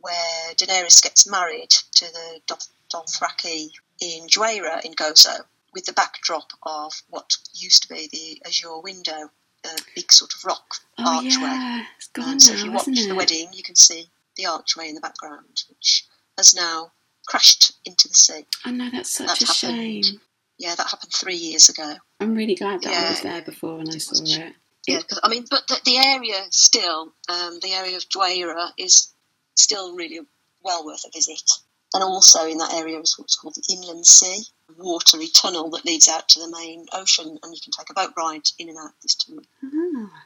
where 0.00 0.54
Daenerys 0.54 1.02
gets 1.02 1.28
married 1.28 1.70
to 1.70 2.06
the 2.06 2.56
Dothraki 2.92 3.70
in 4.00 4.26
Dwejra 4.28 4.84
in 4.84 4.94
Gozo, 4.94 5.44
with 5.74 5.84
the 5.86 5.92
backdrop 5.92 6.52
of 6.62 6.92
what 7.10 7.36
used 7.54 7.82
to 7.82 7.88
be 7.88 8.08
the 8.10 8.42
Azure 8.46 8.80
window, 8.80 9.30
a 9.64 9.68
big 9.94 10.10
sort 10.12 10.32
of 10.34 10.44
rock 10.44 10.76
oh, 10.98 11.16
archway. 11.16 11.30
Yeah. 11.30 11.84
It's 11.96 12.08
gone 12.08 12.32
and 12.32 12.42
so 12.42 12.54
if 12.54 12.64
you 12.64 12.72
watch 12.72 12.86
the 12.86 13.14
wedding, 13.14 13.50
you 13.52 13.62
can 13.62 13.76
see 13.76 14.08
the 14.36 14.46
archway 14.46 14.88
in 14.88 14.94
the 14.94 15.00
background, 15.00 15.64
which 15.68 16.06
has 16.38 16.54
now 16.54 16.92
crashed 17.30 17.72
into 17.84 18.08
the 18.08 18.14
sea. 18.14 18.44
I 18.64 18.72
know 18.72 18.90
that's 18.90 19.10
such 19.10 19.38
That 19.38 19.42
a 19.42 19.46
happened. 19.46 20.04
shame. 20.04 20.20
Yeah, 20.58 20.74
that 20.74 20.88
happened 20.90 21.12
three 21.12 21.36
years 21.36 21.68
ago. 21.68 21.94
I'm 22.18 22.34
really 22.34 22.56
glad 22.56 22.82
that 22.82 22.92
I 22.92 23.10
was 23.10 23.20
there 23.22 23.40
before 23.42 23.78
and 23.78 23.88
I 23.88 23.98
saw 23.98 24.22
it. 24.22 24.54
Yeah, 24.86 25.00
I 25.22 25.28
mean, 25.28 25.44
but 25.50 25.66
the, 25.68 25.78
the 25.84 25.98
area 25.98 26.42
still, 26.50 27.12
um, 27.28 27.58
the 27.62 27.72
area 27.72 27.96
of 27.96 28.08
Dwejra 28.08 28.70
is 28.78 29.12
still 29.54 29.94
really 29.94 30.20
well 30.62 30.84
worth 30.84 31.04
a 31.06 31.10
visit. 31.14 31.48
And 31.94 32.02
also 32.02 32.46
in 32.46 32.58
that 32.58 32.74
area 32.74 32.98
is 33.00 33.18
what's 33.18 33.36
called 33.36 33.54
the 33.54 33.66
Inland 33.72 34.06
Sea, 34.06 34.42
a 34.68 34.72
watery 34.82 35.28
tunnel 35.28 35.70
that 35.70 35.84
leads 35.84 36.08
out 36.08 36.28
to 36.30 36.40
the 36.40 36.50
main 36.50 36.86
ocean, 36.92 37.38
and 37.42 37.54
you 37.54 37.60
can 37.62 37.72
take 37.72 37.90
a 37.90 37.94
boat 37.94 38.12
ride 38.16 38.48
in 38.58 38.68
and 38.68 38.78
out 38.78 38.92
this 39.02 39.14
tunnel. 39.14 39.44
Ah. 39.64 40.24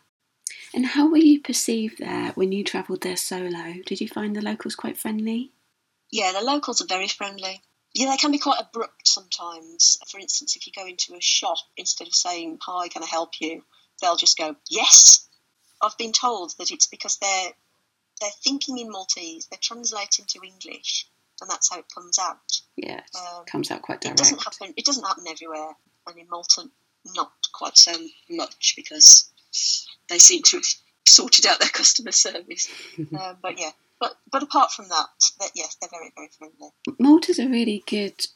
And 0.75 0.87
how 0.87 1.08
were 1.08 1.16
you 1.18 1.40
perceived 1.40 1.99
there 1.99 2.32
when 2.34 2.50
you 2.52 2.64
travelled 2.64 3.02
there 3.02 3.16
solo? 3.16 3.75
Did 3.87 4.00
you 4.00 4.08
find 4.08 4.34
the 4.34 4.42
locals 4.42 4.75
quite 4.75 4.99
friendly? 4.99 5.52
Yeah, 6.14 6.30
the 6.30 6.42
locals 6.42 6.80
are 6.80 6.87
very 6.87 7.09
friendly. 7.09 7.61
Yeah, 7.92 8.09
they 8.11 8.16
can 8.16 8.30
be 8.30 8.38
quite 8.38 8.61
abrupt 8.61 9.09
sometimes. 9.09 9.99
For 10.09 10.21
instance, 10.21 10.54
if 10.54 10.64
you 10.64 10.73
go 10.73 10.87
into 10.87 11.12
a 11.16 11.21
shop, 11.21 11.56
instead 11.76 12.06
of 12.06 12.14
saying, 12.14 12.59
Hi, 12.62 12.87
can 12.87 13.02
I 13.02 13.06
help 13.06 13.40
you? 13.40 13.64
they'll 14.00 14.14
just 14.16 14.38
go, 14.38 14.54
Yes. 14.71 15.28
I've 15.83 15.99
been 15.99 16.12
told 16.12 16.54
that 16.59 16.71
it's 16.71 16.87
because 16.87 17.16
they're 17.18 17.50
they're 18.21 18.30
thinking 18.44 18.78
in 18.78 18.90
Maltese, 18.92 19.47
they're 19.50 19.59
translating 19.61 20.25
to 20.28 20.40
English, 20.44 21.09
and 21.40 21.50
that's 21.50 21.68
how 21.73 21.80
it 21.80 21.87
comes 21.92 22.16
out. 22.21 22.61
Yeah, 22.76 22.99
it 23.00 23.16
Um, 23.16 23.44
comes 23.47 23.73
out 23.73 23.83
quite 23.83 24.00
direct. 24.00 24.21
It 24.21 24.23
doesn't 24.23 24.42
happen. 24.44 24.73
It 24.76 24.85
doesn't 24.85 25.02
happen 25.04 25.25
everywhere, 25.28 25.76
and 26.06 26.16
in 26.16 26.28
Malta, 26.30 26.71
not 27.16 27.33
quite 27.52 27.76
so 27.76 27.92
much 28.30 28.75
because 28.76 29.33
they 30.09 30.18
seem 30.21 30.42
to 30.44 30.56
have 30.59 30.64
sorted 31.09 31.44
out 31.47 31.59
their 31.59 31.68
customer 31.71 32.12
service. 32.12 32.68
um, 32.99 33.37
but 33.42 33.59
yeah, 33.59 33.73
but 34.01 34.17
but 34.31 34.43
apart 34.43 34.73
from 34.73 34.89
that, 34.89 35.07
that 35.41 35.51
yes, 35.55 35.77
they're 35.81 35.91
very 35.91 36.13
very 36.17 36.29
friendly. 36.37 36.71
Malta's 36.99 37.39
a 37.39 37.49
really 37.49 37.83
good 37.87 38.27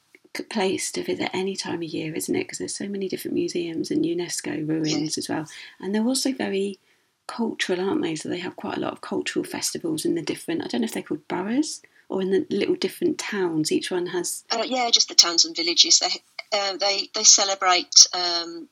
place 0.50 0.92
to 0.92 1.02
visit 1.02 1.30
any 1.32 1.56
time 1.56 1.82
of 1.82 1.88
year, 1.88 2.14
isn't 2.14 2.34
it? 2.34 2.40
Because 2.40 2.58
there's 2.58 2.76
so 2.76 2.88
many 2.88 3.08
different 3.08 3.34
museums 3.34 3.90
and 3.90 4.04
UNESCO 4.04 4.68
ruins 4.68 5.18
as 5.18 5.28
well. 5.28 5.46
And 5.80 5.94
they're 5.94 6.04
also 6.04 6.32
very 6.32 6.78
cultural, 7.26 7.80
aren't 7.80 8.02
they? 8.02 8.14
So 8.14 8.28
they 8.28 8.38
have 8.38 8.56
quite 8.56 8.76
a 8.76 8.80
lot 8.80 8.92
of 8.92 9.00
cultural 9.00 9.44
festivals 9.44 10.04
in 10.04 10.14
the 10.14 10.22
different, 10.22 10.62
I 10.62 10.66
don't 10.66 10.82
know 10.82 10.86
if 10.86 10.92
they're 10.92 11.02
called 11.02 11.26
boroughs 11.28 11.82
or 12.08 12.22
in 12.22 12.30
the 12.30 12.46
little 12.50 12.74
different 12.74 13.18
towns. 13.18 13.72
Each 13.72 13.90
one 13.90 14.06
has, 14.08 14.44
Uh, 14.50 14.64
yeah, 14.66 14.90
just 14.90 15.08
the 15.08 15.14
towns 15.14 15.44
and 15.44 15.56
villages. 15.56 15.98
They 15.98 16.22
uh, 16.56 16.76
they 16.76 17.10
they 17.14 17.24
celebrate. 17.24 18.06
Um, 18.14 18.68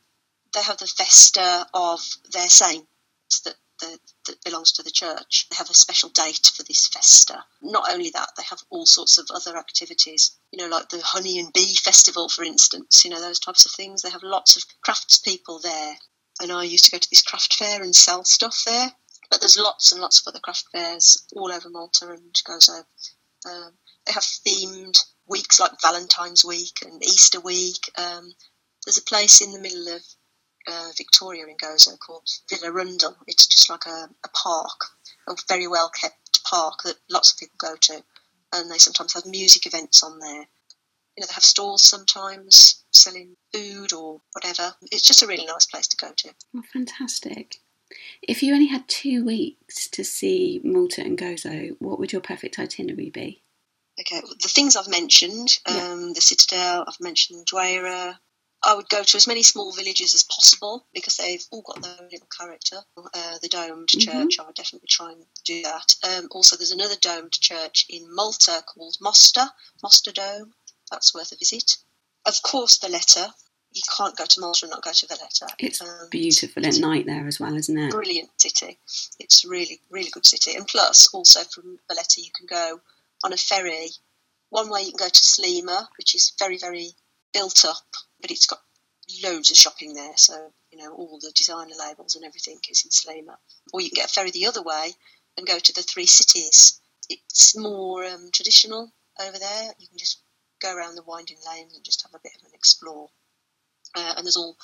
they 0.54 0.62
have 0.62 0.78
the 0.78 0.86
festa 0.86 1.66
of 1.74 2.00
their 2.32 2.48
saints 2.48 3.40
that, 3.44 3.56
that 3.80 3.98
that 4.26 4.44
belongs 4.44 4.72
to 4.72 4.82
the 4.82 4.90
church. 4.90 5.46
They 5.50 5.56
have 5.56 5.70
a 5.70 5.74
special 5.74 6.08
date 6.10 6.50
for 6.54 6.62
this 6.62 6.88
festa. 6.88 7.44
Not 7.62 7.90
only 7.90 8.10
that, 8.10 8.30
they 8.36 8.42
have 8.44 8.62
all 8.70 8.86
sorts 8.86 9.18
of 9.18 9.26
other 9.30 9.56
activities. 9.56 10.36
You 10.50 10.62
know, 10.62 10.74
like 10.74 10.88
the 10.88 11.00
honey 11.00 11.38
and 11.38 11.52
bee 11.52 11.74
festival, 11.74 12.28
for 12.28 12.44
instance. 12.44 13.04
You 13.04 13.10
know, 13.10 13.20
those 13.20 13.40
types 13.40 13.66
of 13.66 13.72
things. 13.72 14.02
They 14.02 14.10
have 14.10 14.22
lots 14.22 14.56
of 14.56 14.64
craftspeople 14.86 15.62
there, 15.62 15.96
and 16.40 16.52
I 16.52 16.64
used 16.64 16.84
to 16.86 16.90
go 16.90 16.98
to 16.98 17.10
this 17.10 17.22
craft 17.22 17.54
fair 17.54 17.82
and 17.82 17.94
sell 17.94 18.24
stuff 18.24 18.62
there. 18.66 18.92
But 19.30 19.40
there's 19.40 19.58
lots 19.58 19.92
and 19.92 20.00
lots 20.00 20.20
of 20.20 20.28
other 20.28 20.40
craft 20.40 20.66
fairs 20.72 21.26
all 21.34 21.52
over 21.52 21.68
Malta 21.68 22.10
and 22.10 22.32
Gozo. 22.46 22.84
Um, 23.44 23.72
they 24.06 24.12
have 24.12 24.22
themed 24.22 24.98
weeks 25.26 25.58
like 25.58 25.80
Valentine's 25.82 26.44
Week 26.44 26.78
and 26.82 27.02
Easter 27.04 27.40
Week. 27.40 27.90
Um, 27.98 28.34
there's 28.84 28.98
a 28.98 29.02
place 29.02 29.40
in 29.40 29.52
the 29.52 29.60
middle 29.60 29.88
of 29.88 30.02
uh, 30.66 30.90
Victoria 30.96 31.44
in 31.46 31.56
Gozo 31.56 31.98
called 31.98 32.28
Villa 32.50 32.72
Rundle. 32.72 33.16
It's 33.26 33.46
just 33.46 33.70
like 33.70 33.86
a, 33.86 34.08
a 34.24 34.28
park, 34.28 34.86
a 35.28 35.34
very 35.48 35.66
well 35.66 35.90
kept 35.90 36.42
park 36.44 36.80
that 36.84 36.96
lots 37.10 37.32
of 37.32 37.38
people 37.38 37.56
go 37.58 37.76
to, 37.76 38.02
and 38.52 38.70
they 38.70 38.78
sometimes 38.78 39.12
have 39.14 39.26
music 39.26 39.66
events 39.66 40.02
on 40.02 40.18
there. 40.18 40.46
You 41.16 41.22
know, 41.22 41.26
they 41.28 41.34
have 41.34 41.44
stalls 41.44 41.82
sometimes 41.88 42.82
selling 42.92 43.36
food 43.52 43.92
or 43.92 44.20
whatever. 44.32 44.74
It's 44.92 45.06
just 45.06 45.22
a 45.22 45.26
really 45.26 45.46
nice 45.46 45.66
place 45.66 45.88
to 45.88 45.96
go 45.96 46.12
to. 46.16 46.30
oh, 46.56 46.62
fantastic. 46.72 47.56
If 48.20 48.42
you 48.42 48.52
only 48.52 48.66
had 48.66 48.88
two 48.88 49.24
weeks 49.24 49.88
to 49.88 50.04
see 50.04 50.60
Malta 50.64 51.00
and 51.02 51.16
Gozo, 51.16 51.76
what 51.78 51.98
would 51.98 52.12
your 52.12 52.20
perfect 52.20 52.58
itinerary 52.58 53.10
be? 53.10 53.42
Okay, 53.98 54.20
well, 54.22 54.34
the 54.42 54.48
things 54.48 54.76
I've 54.76 54.88
mentioned, 54.88 55.58
Yeah. 55.66 55.86
um, 55.92 56.12
the 56.12 56.20
Citadel, 56.20 56.84
I've 56.86 57.00
mentioned 57.00 57.46
Dwejra. 57.46 58.18
I 58.66 58.74
would 58.74 58.88
go 58.88 59.02
to 59.04 59.16
as 59.16 59.28
many 59.28 59.44
small 59.44 59.70
villages 59.72 60.12
as 60.14 60.24
possible 60.24 60.84
because 60.92 61.16
they've 61.16 61.44
all 61.52 61.62
got 61.62 61.80
their 61.82 61.96
own 62.00 62.08
little 62.10 62.26
character. 62.36 62.84
Uh, 62.96 63.38
the 63.38 63.48
domed 63.48 63.88
Mhm. 63.90 64.00
church, 64.04 64.38
I 64.40 64.42
would 64.44 64.56
definitely 64.56 64.88
try 64.88 65.12
and 65.12 65.24
do 65.44 65.62
that. 65.62 65.94
Um, 66.02 66.26
also, 66.32 66.56
there's 66.56 66.72
another 66.72 66.96
domed 66.96 67.32
church 67.40 67.86
in 67.88 68.12
Malta 68.12 68.64
called 68.66 68.96
Mosta, 69.00 69.54
Mosta 69.84 70.12
Dome. 70.12 70.52
That's 70.90 71.14
worth 71.14 71.30
a 71.30 71.36
visit. 71.36 71.76
Of 72.24 72.42
course, 72.42 72.76
Valletta. 72.78 73.32
You 73.72 73.82
can't 73.96 74.16
go 74.16 74.24
to 74.26 74.40
Malta 74.40 74.64
and 74.64 74.70
not 74.70 74.82
go 74.82 74.92
to 74.92 75.06
Valletta. 75.06 75.46
It's 75.60 75.80
Um, 75.80 76.08
beautiful 76.10 76.66
at 76.66 76.76
night 76.78 77.06
there 77.06 77.26
as 77.28 77.38
well, 77.38 77.56
isn't 77.56 77.78
it? 77.78 77.90
brilliant 77.90 78.30
city. 78.40 78.80
It's 79.20 79.44
really, 79.44 79.80
really 79.90 80.10
good 80.10 80.26
city. 80.26 80.54
And 80.56 80.66
plus, 80.66 81.06
also 81.14 81.44
from 81.44 81.78
Valletta, 81.86 82.20
you 82.20 82.32
can 82.32 82.46
go 82.46 82.80
on 83.22 83.32
a 83.32 83.36
ferry. 83.36 83.92
One 84.48 84.70
way 84.70 84.82
you 84.82 84.90
can 84.90 84.98
go 85.06 85.08
to 85.08 85.24
Sliema, 85.24 85.88
which 85.98 86.14
is 86.16 86.32
very, 86.38 86.56
very 86.58 86.96
built 87.32 87.64
up, 87.64 87.86
but 88.20 88.30
it's 88.30 88.46
got 88.46 88.60
loads 89.22 89.50
of 89.50 89.56
shopping 89.56 89.94
there. 89.94 90.16
So, 90.16 90.52
you 90.70 90.78
know, 90.78 90.92
all 90.92 91.18
the 91.20 91.32
designer 91.34 91.74
labels 91.78 92.16
and 92.16 92.24
everything 92.24 92.58
is 92.68 92.84
in 92.84 92.90
Sliema. 92.90 93.36
Or 93.72 93.80
you 93.80 93.90
can 93.90 93.96
get 93.96 94.10
a 94.10 94.12
ferry 94.12 94.30
the 94.30 94.46
other 94.46 94.62
way 94.62 94.92
and 95.36 95.46
go 95.46 95.58
to 95.58 95.72
the 95.72 95.82
three 95.82 96.06
cities. 96.06 96.80
It's 97.08 97.56
more 97.56 98.04
um, 98.04 98.30
traditional 98.32 98.92
over 99.20 99.38
there. 99.38 99.74
You 99.78 99.88
can 99.88 99.98
just 99.98 100.20
go 100.60 100.74
around 100.74 100.94
the 100.94 101.02
winding 101.02 101.38
lanes 101.48 101.74
and 101.74 101.84
just 101.84 102.02
have 102.02 102.14
a 102.14 102.22
bit 102.22 102.32
of 102.36 102.46
an 102.46 102.54
explore. 102.54 103.08
Uh, 103.94 104.14
and 104.16 104.26
there's 104.26 104.36
all 104.36 104.56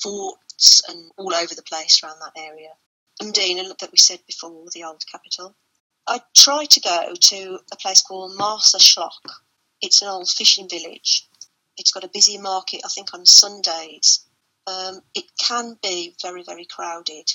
forts 0.00 0.82
and 0.88 1.10
all 1.16 1.34
over 1.34 1.54
the 1.54 1.62
place 1.62 2.02
around 2.02 2.18
that 2.20 2.40
area. 2.40 2.70
Mdina, 3.20 3.76
that 3.78 3.90
we 3.90 3.98
said 3.98 4.20
before, 4.26 4.66
the 4.72 4.84
old 4.84 5.02
capital. 5.10 5.56
I 6.06 6.20
try 6.34 6.64
to 6.64 6.80
go 6.80 7.14
to 7.14 7.58
a 7.72 7.76
place 7.76 8.02
called 8.02 8.38
Marsaxlokk. 8.38 9.10
It's 9.82 10.00
an 10.02 10.08
old 10.08 10.30
fishing 10.30 10.68
village. 10.68 11.28
It's 11.78 11.92
got 11.92 12.04
a 12.04 12.08
busy 12.08 12.38
market, 12.38 12.82
I 12.84 12.88
think, 12.88 13.14
on 13.14 13.24
Sundays. 13.26 14.24
Um, 14.66 15.00
it 15.14 15.24
can 15.38 15.78
be 15.82 16.14
very, 16.20 16.42
very 16.42 16.64
crowded. 16.66 17.32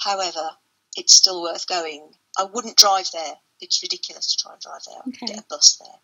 However, 0.00 0.50
it's 0.96 1.14
still 1.14 1.42
worth 1.42 1.66
going. 1.66 2.12
I 2.38 2.44
wouldn't 2.44 2.76
drive 2.76 3.10
there. 3.12 3.34
It's 3.60 3.82
ridiculous 3.82 4.34
to 4.34 4.42
try 4.42 4.52
and 4.52 4.60
drive 4.62 4.82
there. 4.86 4.98
I 4.98 5.08
Okay. 5.08 5.26
get 5.26 5.44
a 5.44 5.46
bus 5.48 5.76
there. 5.76 5.98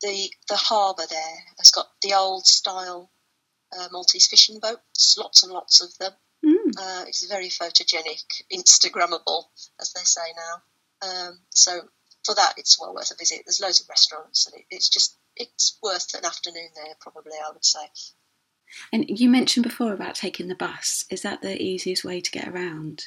The 0.00 0.30
the 0.48 0.56
harbour 0.56 1.06
there 1.10 1.44
has 1.58 1.70
got 1.72 1.88
the 2.02 2.14
old 2.14 2.46
style 2.46 3.10
uh, 3.76 3.88
Maltese 3.90 4.28
fishing 4.28 4.60
boats, 4.60 5.16
lots 5.18 5.42
and 5.42 5.52
lots 5.52 5.80
of 5.80 5.96
them. 5.98 6.12
Mm. 6.44 6.72
Uh, 6.78 7.04
it's 7.08 7.26
very 7.26 7.48
photogenic, 7.48 8.22
Instagrammable, 8.52 9.44
as 9.80 9.92
they 9.92 10.04
say 10.04 10.20
now. 10.36 11.08
Um, 11.08 11.40
so 11.50 11.80
for 12.24 12.34
that, 12.36 12.54
it's 12.58 12.78
well 12.78 12.94
worth 12.94 13.10
a 13.10 13.16
visit. 13.16 13.42
There's 13.44 13.60
loads 13.60 13.80
of 13.80 13.88
restaurants, 13.88 14.46
and 14.46 14.54
it, 14.60 14.66
it's 14.70 14.88
just 14.88 15.16
it's 15.38 15.78
worth 15.82 16.14
an 16.14 16.24
afternoon 16.24 16.68
there, 16.74 16.94
probably. 17.00 17.32
I 17.44 17.50
would 17.52 17.64
say. 17.64 17.88
And 18.92 19.08
you 19.08 19.28
mentioned 19.28 19.64
before 19.64 19.92
about 19.92 20.14
taking 20.14 20.48
the 20.48 20.54
bus. 20.54 21.04
Is 21.10 21.22
that 21.22 21.42
the 21.42 21.60
easiest 21.60 22.04
way 22.04 22.20
to 22.20 22.30
get 22.30 22.48
around? 22.48 23.04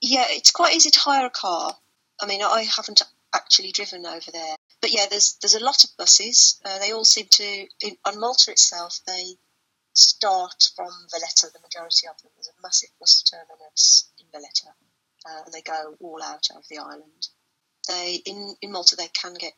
Yeah, 0.00 0.26
it's 0.28 0.50
quite 0.50 0.74
easy 0.74 0.90
to 0.90 1.00
hire 1.00 1.26
a 1.26 1.30
car. 1.30 1.76
I 2.20 2.26
mean, 2.26 2.42
I 2.42 2.62
haven't 2.62 3.02
actually 3.34 3.72
driven 3.72 4.06
over 4.06 4.30
there, 4.30 4.56
but 4.80 4.92
yeah, 4.92 5.06
there's 5.08 5.36
there's 5.40 5.54
a 5.54 5.64
lot 5.64 5.84
of 5.84 5.90
buses. 5.96 6.60
Uh, 6.64 6.78
they 6.78 6.92
all 6.92 7.04
seem 7.04 7.26
to 7.30 7.66
in, 7.80 7.96
on 8.04 8.20
Malta 8.20 8.50
itself. 8.50 9.00
They 9.06 9.36
start 9.92 10.70
from 10.74 10.90
Valletta. 11.10 11.48
The 11.52 11.60
majority 11.60 12.08
of 12.08 12.20
them. 12.22 12.32
There's 12.34 12.48
a 12.48 12.62
massive 12.62 12.90
bus 13.00 13.22
terminus 13.22 14.10
in 14.18 14.26
Valletta, 14.32 14.74
uh, 15.28 15.42
and 15.44 15.52
they 15.52 15.62
go 15.62 15.96
all 16.00 16.22
out 16.22 16.48
over 16.52 16.64
the 16.68 16.78
island. 16.78 17.28
They 17.88 18.22
in 18.24 18.56
in 18.62 18.72
Malta 18.72 18.96
they 18.96 19.08
can 19.08 19.34
get 19.34 19.52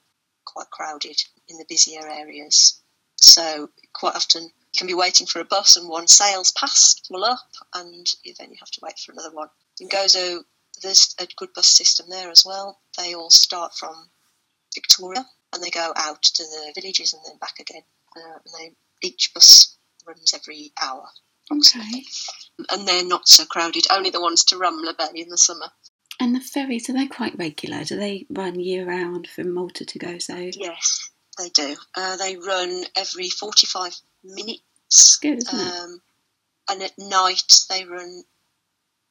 quite 0.49 0.71
crowded 0.71 1.23
in 1.49 1.59
the 1.59 1.67
busier 1.69 2.07
areas. 2.09 2.81
So 3.17 3.71
quite 3.93 4.17
often 4.17 4.45
you 4.45 4.79
can 4.79 4.87
be 4.87 4.95
waiting 4.95 5.27
for 5.27 5.41
a 5.41 5.45
bus 5.45 5.77
and 5.77 5.89
one 5.89 6.07
sails 6.07 6.53
past, 6.53 7.07
pull 7.09 7.25
up, 7.25 7.51
and 7.75 8.07
then 8.39 8.51
you 8.51 8.57
have 8.59 8.71
to 8.71 8.81
wait 8.83 8.99
for 8.99 9.13
another 9.13 9.35
one. 9.35 9.49
In 9.81 9.89
Gozo, 9.89 10.45
there's 10.83 11.15
a 11.21 11.27
good 11.37 11.53
bus 11.55 11.69
system 11.69 12.07
there 12.09 12.31
as 12.31 12.45
well. 12.45 12.79
They 12.97 13.15
all 13.15 13.31
start 13.31 13.75
from 13.75 14.11
Victoria 14.75 15.25
and 15.53 15.63
they 15.63 15.71
go 15.71 15.93
out 15.97 16.23
to 16.23 16.43
the 16.43 16.73
villages 16.75 17.15
and 17.15 17.23
then 17.27 17.39
back 17.39 17.59
again. 17.61 17.83
Uh, 18.17 18.39
and 18.45 18.55
they, 18.59 18.73
each 19.09 19.33
bus 19.35 19.77
runs 20.07 20.35
every 20.35 20.73
hour. 20.81 21.09
Okay. 21.51 22.05
And 22.71 22.87
they're 22.87 23.05
not 23.05 23.29
so 23.29 23.45
crowded, 23.47 23.87
only 23.91 24.11
the 24.11 24.21
ones 24.21 24.45
to 24.45 24.57
Ramla 24.57 24.97
Bay 24.99 25.21
in 25.21 25.29
the 25.29 25.39
summer. 25.39 25.71
And 26.21 26.35
the 26.35 26.41
ferries, 26.41 26.91
are 26.91 26.95
they 26.95 27.07
quite 27.07 27.39
regular? 27.39 27.85
Do 27.85 27.97
they 27.97 28.27
run 28.29 28.59
year 28.59 28.87
round 28.87 29.29
from 29.29 29.55
Malta 29.55 29.85
to 29.85 29.99
Gozo? 29.99 30.53
Yes, 30.57 31.11
they 31.39 31.49
do. 31.51 31.77
Uh, 31.95 32.17
they 32.17 32.37
run 32.37 32.85
every 32.97 33.29
45 33.29 33.95
minutes. 34.25 35.17
Good? 35.23 35.47
Um, 35.53 36.01
and 36.69 36.83
at 36.83 36.99
night 36.99 37.53
they 37.71 37.85
run 37.85 38.25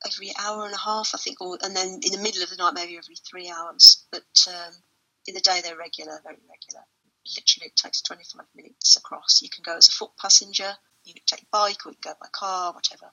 every 0.06 0.32
hour 0.40 0.66
and 0.66 0.74
a 0.74 0.78
half, 0.78 1.12
I 1.14 1.18
think, 1.18 1.42
or 1.42 1.58
and 1.62 1.76
then 1.76 2.00
in 2.04 2.12
the 2.12 2.22
middle 2.22 2.44
of 2.44 2.50
the 2.50 2.58
night 2.58 2.74
maybe 2.74 2.98
every 2.98 3.16
three 3.16 3.50
hours. 3.50 4.06
But 4.12 4.48
um, 4.48 4.74
in 5.28 5.34
the 5.34 5.42
day 5.42 5.62
they're 5.64 5.78
regular, 5.78 6.20
very 6.24 6.38
regular. 6.50 6.86
Literally, 7.36 7.68
it 7.68 7.76
takes 7.76 8.02
25 8.02 8.46
minutes 8.56 8.96
across. 8.96 9.42
You 9.42 9.50
can 9.50 9.64
go 9.64 9.76
as 9.76 9.90
a 9.90 9.92
foot 9.92 10.12
passenger, 10.22 10.72
you 11.04 11.14
can 11.14 11.24
take 11.26 11.44
a 11.44 11.48
bike, 11.52 11.86
or 11.86 11.92
you 11.92 11.98
can 12.02 12.14
go 12.14 12.18
by 12.22 12.28
car, 12.32 12.74
whatever. 12.74 13.12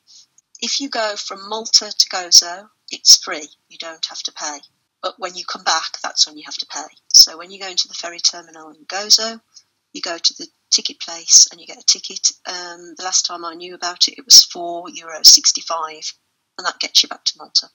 If 0.65 0.81
you 0.81 0.89
go 0.89 1.15
from 1.17 1.47
Malta 1.51 1.93
to 1.93 2.09
Gozo, 2.09 2.69
it's 2.91 3.23
free. 3.23 3.47
You 3.69 3.77
don't 3.79 4.07
have 4.07 4.23
to 4.23 4.33
pay. 4.33 4.61
But 5.03 5.17
when 5.19 5.35
you 5.35 5.45
come 5.45 5.63
back, 5.63 5.99
that's 6.03 6.27
when 6.27 6.39
you 6.39 6.45
have 6.47 6.57
to 6.57 6.67
pay. 6.67 6.89
So 7.09 7.37
when 7.37 7.51
you 7.51 7.61
go 7.61 7.69
into 7.69 7.87
the 7.87 7.93
ferry 7.93 8.19
terminal 8.19 8.71
in 8.71 8.87
Gozo, 8.87 9.41
you 9.93 10.01
go 10.01 10.17
to 10.17 10.35
the 10.39 10.47
ticket 10.71 11.01
place 11.01 11.47
and 11.53 11.61
you 11.61 11.67
get 11.67 11.77
a 11.77 11.85
ticket. 11.85 12.33
Um, 12.47 12.95
the 12.97 13.05
last 13.05 13.27
time 13.27 13.45
I 13.45 13.53
knew 13.53 13.75
about 13.75 14.09
it, 14.09 14.15
it 14.17 14.25
was 14.25 14.43
four 14.43 14.89
euro 14.89 15.23
sixty-five, 15.23 16.15
and 16.57 16.67
that 16.67 16.81
gets 16.81 17.03
you 17.03 17.11
back 17.11 17.25
to 17.25 17.39
Malta. 17.39 17.69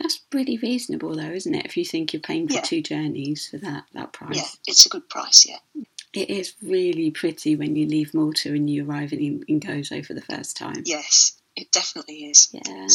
That's 0.00 0.20
really 0.32 0.56
reasonable, 0.58 1.16
though, 1.16 1.32
isn't 1.32 1.54
it? 1.54 1.66
If 1.66 1.76
you 1.76 1.84
think 1.84 2.12
you're 2.12 2.22
paying 2.22 2.46
for 2.46 2.54
Yeah. 2.54 2.60
two 2.60 2.80
journeys 2.80 3.48
for 3.48 3.58
that 3.58 3.86
that 3.94 4.12
price. 4.12 4.36
Yeah, 4.36 4.48
it's 4.68 4.86
a 4.86 4.88
good 4.88 5.08
price. 5.08 5.44
Yeah. 5.48 5.58
It 6.14 6.30
is 6.30 6.54
really 6.62 7.10
pretty 7.10 7.56
when 7.56 7.74
you 7.74 7.86
leave 7.86 8.14
Malta 8.14 8.50
and 8.50 8.70
you 8.70 8.88
arrive 8.88 9.12
in, 9.12 9.44
in 9.48 9.58
Gozo 9.60 10.06
for 10.06 10.14
the 10.14 10.22
first 10.22 10.56
time. 10.56 10.84
Yes, 10.86 11.32
it 11.58 11.72
definitely 11.72 12.26
is. 12.26 12.48
Yeah. 12.52 12.86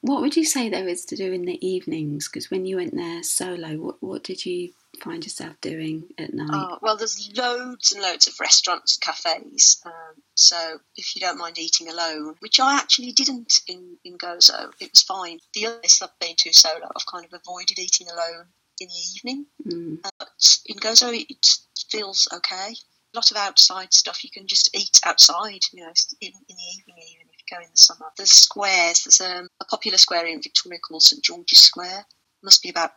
What 0.00 0.22
would 0.22 0.36
you 0.36 0.44
say 0.44 0.68
there 0.68 0.88
is 0.88 1.04
to 1.06 1.16
do 1.16 1.32
in 1.32 1.44
the 1.44 1.66
evenings? 1.66 2.28
Because 2.28 2.50
when 2.50 2.64
you 2.64 2.76
went 2.76 2.94
there 2.94 3.22
solo, 3.22 3.76
what, 3.76 4.02
what 4.02 4.24
did 4.24 4.46
you 4.46 4.70
find 5.02 5.24
yourself 5.24 5.60
doing 5.60 6.04
at 6.16 6.32
night? 6.32 6.48
Oh, 6.52 6.78
well, 6.80 6.96
there's 6.96 7.30
loads 7.36 7.92
and 7.92 8.02
loads 8.02 8.28
of 8.28 8.38
restaurants, 8.40 8.96
cafes. 8.96 9.82
Um, 9.84 10.22
so 10.34 10.78
if 10.96 11.14
you 11.14 11.20
don't 11.20 11.38
mind 11.38 11.58
eating 11.58 11.88
alone, 11.88 12.36
which 12.38 12.60
I 12.60 12.76
actually 12.76 13.12
didn't 13.12 13.60
in, 13.66 13.98
in 14.04 14.16
Gozo, 14.16 14.70
it 14.80 14.90
was 14.92 15.02
fine. 15.02 15.40
The 15.52 15.66
other 15.66 15.80
place 15.80 16.00
I've 16.00 16.18
been 16.20 16.36
to 16.38 16.52
solo, 16.52 16.90
I've 16.96 17.06
kind 17.06 17.26
of 17.26 17.32
avoided 17.32 17.78
eating 17.78 18.06
alone 18.08 18.46
in 18.80 18.88
the 18.88 19.16
evening. 19.16 19.46
Mm. 19.66 19.98
But 20.02 20.58
in 20.64 20.76
Gozo, 20.76 21.12
it 21.12 21.46
feels 21.90 22.28
okay. 22.32 22.74
A 23.14 23.16
lot 23.16 23.30
of 23.32 23.36
outside 23.36 23.92
stuff 23.92 24.22
you 24.22 24.30
can 24.30 24.46
just 24.46 24.70
eat 24.76 25.00
outside, 25.04 25.64
you 25.72 25.82
know, 25.82 25.92
in, 26.20 26.32
in 26.48 26.56
the 26.56 26.78
evening 26.78 26.88
even 26.88 26.98
if 26.98 27.12
you 27.12 27.17
go 27.50 27.56
in 27.58 27.68
the 27.70 27.76
summer. 27.76 28.06
There's 28.16 28.32
squares. 28.32 29.04
There's 29.04 29.20
um, 29.20 29.48
a 29.60 29.64
popular 29.64 29.98
square 29.98 30.26
in 30.26 30.42
Victoria 30.42 30.78
called 30.80 31.02
St 31.02 31.22
George's 31.22 31.60
Square. 31.60 32.06
Must 32.42 32.62
be 32.62 32.68
about 32.70 32.92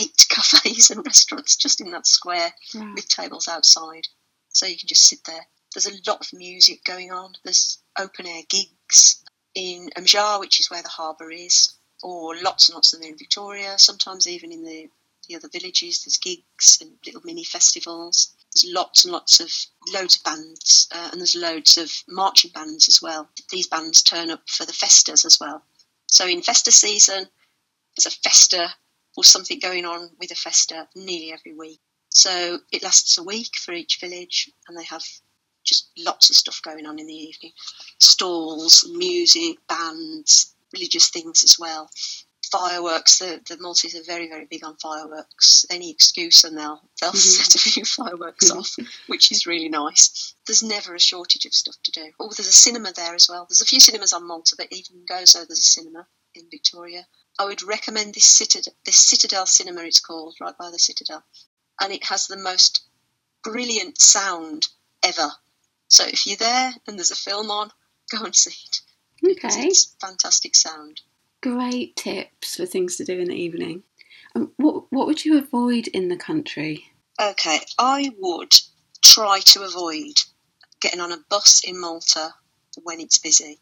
eight 0.00 0.26
cafes 0.28 0.90
and 0.90 1.04
restaurants 1.04 1.56
just 1.56 1.80
in 1.80 1.90
that 1.92 2.06
square 2.06 2.52
Right. 2.74 2.94
with 2.94 3.08
tables 3.08 3.48
outside, 3.48 4.08
so 4.48 4.66
you 4.66 4.76
can 4.78 4.88
just 4.88 5.06
sit 5.08 5.24
there. 5.24 5.46
There's 5.74 5.86
a 5.86 6.10
lot 6.10 6.20
of 6.20 6.32
music 6.38 6.84
going 6.84 7.12
on. 7.12 7.34
There's 7.44 7.78
open 7.98 8.26
air 8.26 8.42
gigs 8.48 9.22
in 9.54 9.90
Mgarr, 9.96 10.40
which 10.40 10.60
is 10.60 10.70
where 10.70 10.82
the 10.82 10.88
harbour 10.88 11.30
is, 11.30 11.74
or 12.02 12.36
lots 12.42 12.68
and 12.68 12.74
lots 12.74 12.92
of 12.92 13.00
them 13.00 13.10
in 13.10 13.18
Victoria. 13.18 13.78
Sometimes 13.78 14.26
even 14.28 14.52
in 14.52 14.64
the 14.64 14.88
the 15.26 15.36
other 15.36 15.48
villages, 15.50 16.04
there's 16.04 16.18
gigs 16.18 16.78
and 16.82 16.90
little 17.06 17.22
mini 17.24 17.44
festivals. 17.44 18.33
There's 18.54 18.72
lots 18.72 19.04
and 19.04 19.12
lots 19.12 19.40
of 19.40 19.50
loads 19.92 20.16
of 20.16 20.24
bands, 20.24 20.88
uh, 20.92 21.08
and 21.12 21.20
there's 21.20 21.34
loads 21.34 21.76
of 21.76 21.90
marching 22.08 22.52
bands 22.52 22.88
as 22.88 23.02
well. 23.02 23.28
These 23.50 23.66
bands 23.66 24.02
turn 24.02 24.30
up 24.30 24.48
for 24.48 24.64
the 24.64 24.72
festas 24.72 25.24
as 25.24 25.38
well. 25.40 25.62
So 26.06 26.26
in 26.26 26.42
festa 26.42 26.70
season, 26.70 27.26
there's 27.96 28.06
a 28.14 28.18
festa 28.22 28.68
or 29.16 29.24
something 29.24 29.58
going 29.58 29.84
on 29.84 30.10
with 30.20 30.30
a 30.30 30.36
festa 30.36 30.88
nearly 30.94 31.32
every 31.32 31.54
week. 31.54 31.80
So 32.10 32.60
it 32.70 32.82
lasts 32.82 33.18
a 33.18 33.24
week 33.24 33.56
for 33.56 33.72
each 33.72 33.98
village, 34.00 34.50
and 34.68 34.78
they 34.78 34.84
have 34.84 35.04
just 35.64 35.90
lots 35.98 36.30
of 36.30 36.36
stuff 36.36 36.60
going 36.62 36.86
on 36.86 36.98
in 36.98 37.06
the 37.06 37.14
evening 37.14 37.52
stalls, 37.98 38.88
music, 38.92 39.56
bands, 39.66 40.54
religious 40.72 41.08
things 41.08 41.42
as 41.42 41.58
well. 41.58 41.90
Fireworks, 42.50 43.18
the, 43.18 43.40
the 43.48 43.56
Maltese 43.60 43.94
are 43.96 44.02
very, 44.04 44.28
very 44.28 44.44
big 44.44 44.64
on 44.64 44.76
fireworks. 44.76 45.64
Any 45.70 45.90
excuse, 45.90 46.44
and 46.44 46.56
they'll, 46.56 46.80
they'll 47.00 47.12
Mhm. 47.12 47.16
set 47.16 47.54
a 47.54 47.58
few 47.58 47.84
fireworks 47.84 48.50
Mhm. 48.50 48.56
off, 48.58 48.76
which 49.06 49.30
is 49.32 49.46
really 49.46 49.68
nice. 49.68 50.34
There's 50.46 50.62
never 50.62 50.94
a 50.94 51.00
shortage 51.00 51.46
of 51.46 51.54
stuff 51.54 51.76
to 51.84 51.90
do. 51.90 52.12
Oh, 52.20 52.30
there's 52.36 52.48
a 52.48 52.52
cinema 52.52 52.92
there 52.92 53.14
as 53.14 53.28
well. 53.28 53.46
There's 53.48 53.60
a 53.62 53.66
few 53.66 53.80
cinemas 53.80 54.12
on 54.12 54.26
Malta, 54.26 54.54
but 54.56 54.68
even 54.72 55.04
Gozo, 55.06 55.46
there's 55.46 55.58
a 55.58 55.62
cinema 55.62 56.06
in 56.34 56.48
Victoria. 56.50 57.06
I 57.38 57.44
would 57.46 57.62
recommend 57.62 58.14
this 58.14 58.26
Citadel, 58.26 58.74
this 58.84 58.96
Citadel 58.96 59.46
Cinema, 59.46 59.82
it's 59.82 60.00
called, 60.00 60.36
right 60.40 60.56
by 60.56 60.70
the 60.70 60.78
Citadel. 60.78 61.24
And 61.80 61.92
it 61.92 62.04
has 62.04 62.26
the 62.26 62.36
most 62.36 62.82
brilliant 63.42 64.00
sound 64.00 64.68
ever. 65.02 65.32
So 65.88 66.04
if 66.06 66.26
you're 66.26 66.36
there 66.36 66.72
and 66.86 66.96
there's 66.98 67.10
a 67.10 67.16
film 67.16 67.50
on, 67.50 67.70
go 68.10 68.24
and 68.24 68.34
see 68.34 68.54
it. 68.66 68.80
Okay. 69.38 69.66
It's 69.66 69.94
fantastic 70.00 70.54
sound. 70.54 71.00
Great 71.44 71.94
tips 71.94 72.56
for 72.56 72.64
things 72.64 72.96
to 72.96 73.04
do 73.04 73.18
in 73.18 73.28
the 73.28 73.34
evening. 73.34 73.82
Um, 74.34 74.52
what, 74.56 74.90
what 74.90 75.06
would 75.06 75.26
you 75.26 75.36
avoid 75.36 75.88
in 75.88 76.08
the 76.08 76.16
country? 76.16 76.86
Okay, 77.20 77.58
I 77.78 78.12
would 78.18 78.54
try 79.02 79.40
to 79.40 79.62
avoid 79.62 80.22
getting 80.80 81.00
on 81.00 81.12
a 81.12 81.18
bus 81.28 81.60
in 81.62 81.78
Malta 81.78 82.30
when 82.82 82.98
it's 82.98 83.18
busy. 83.18 83.58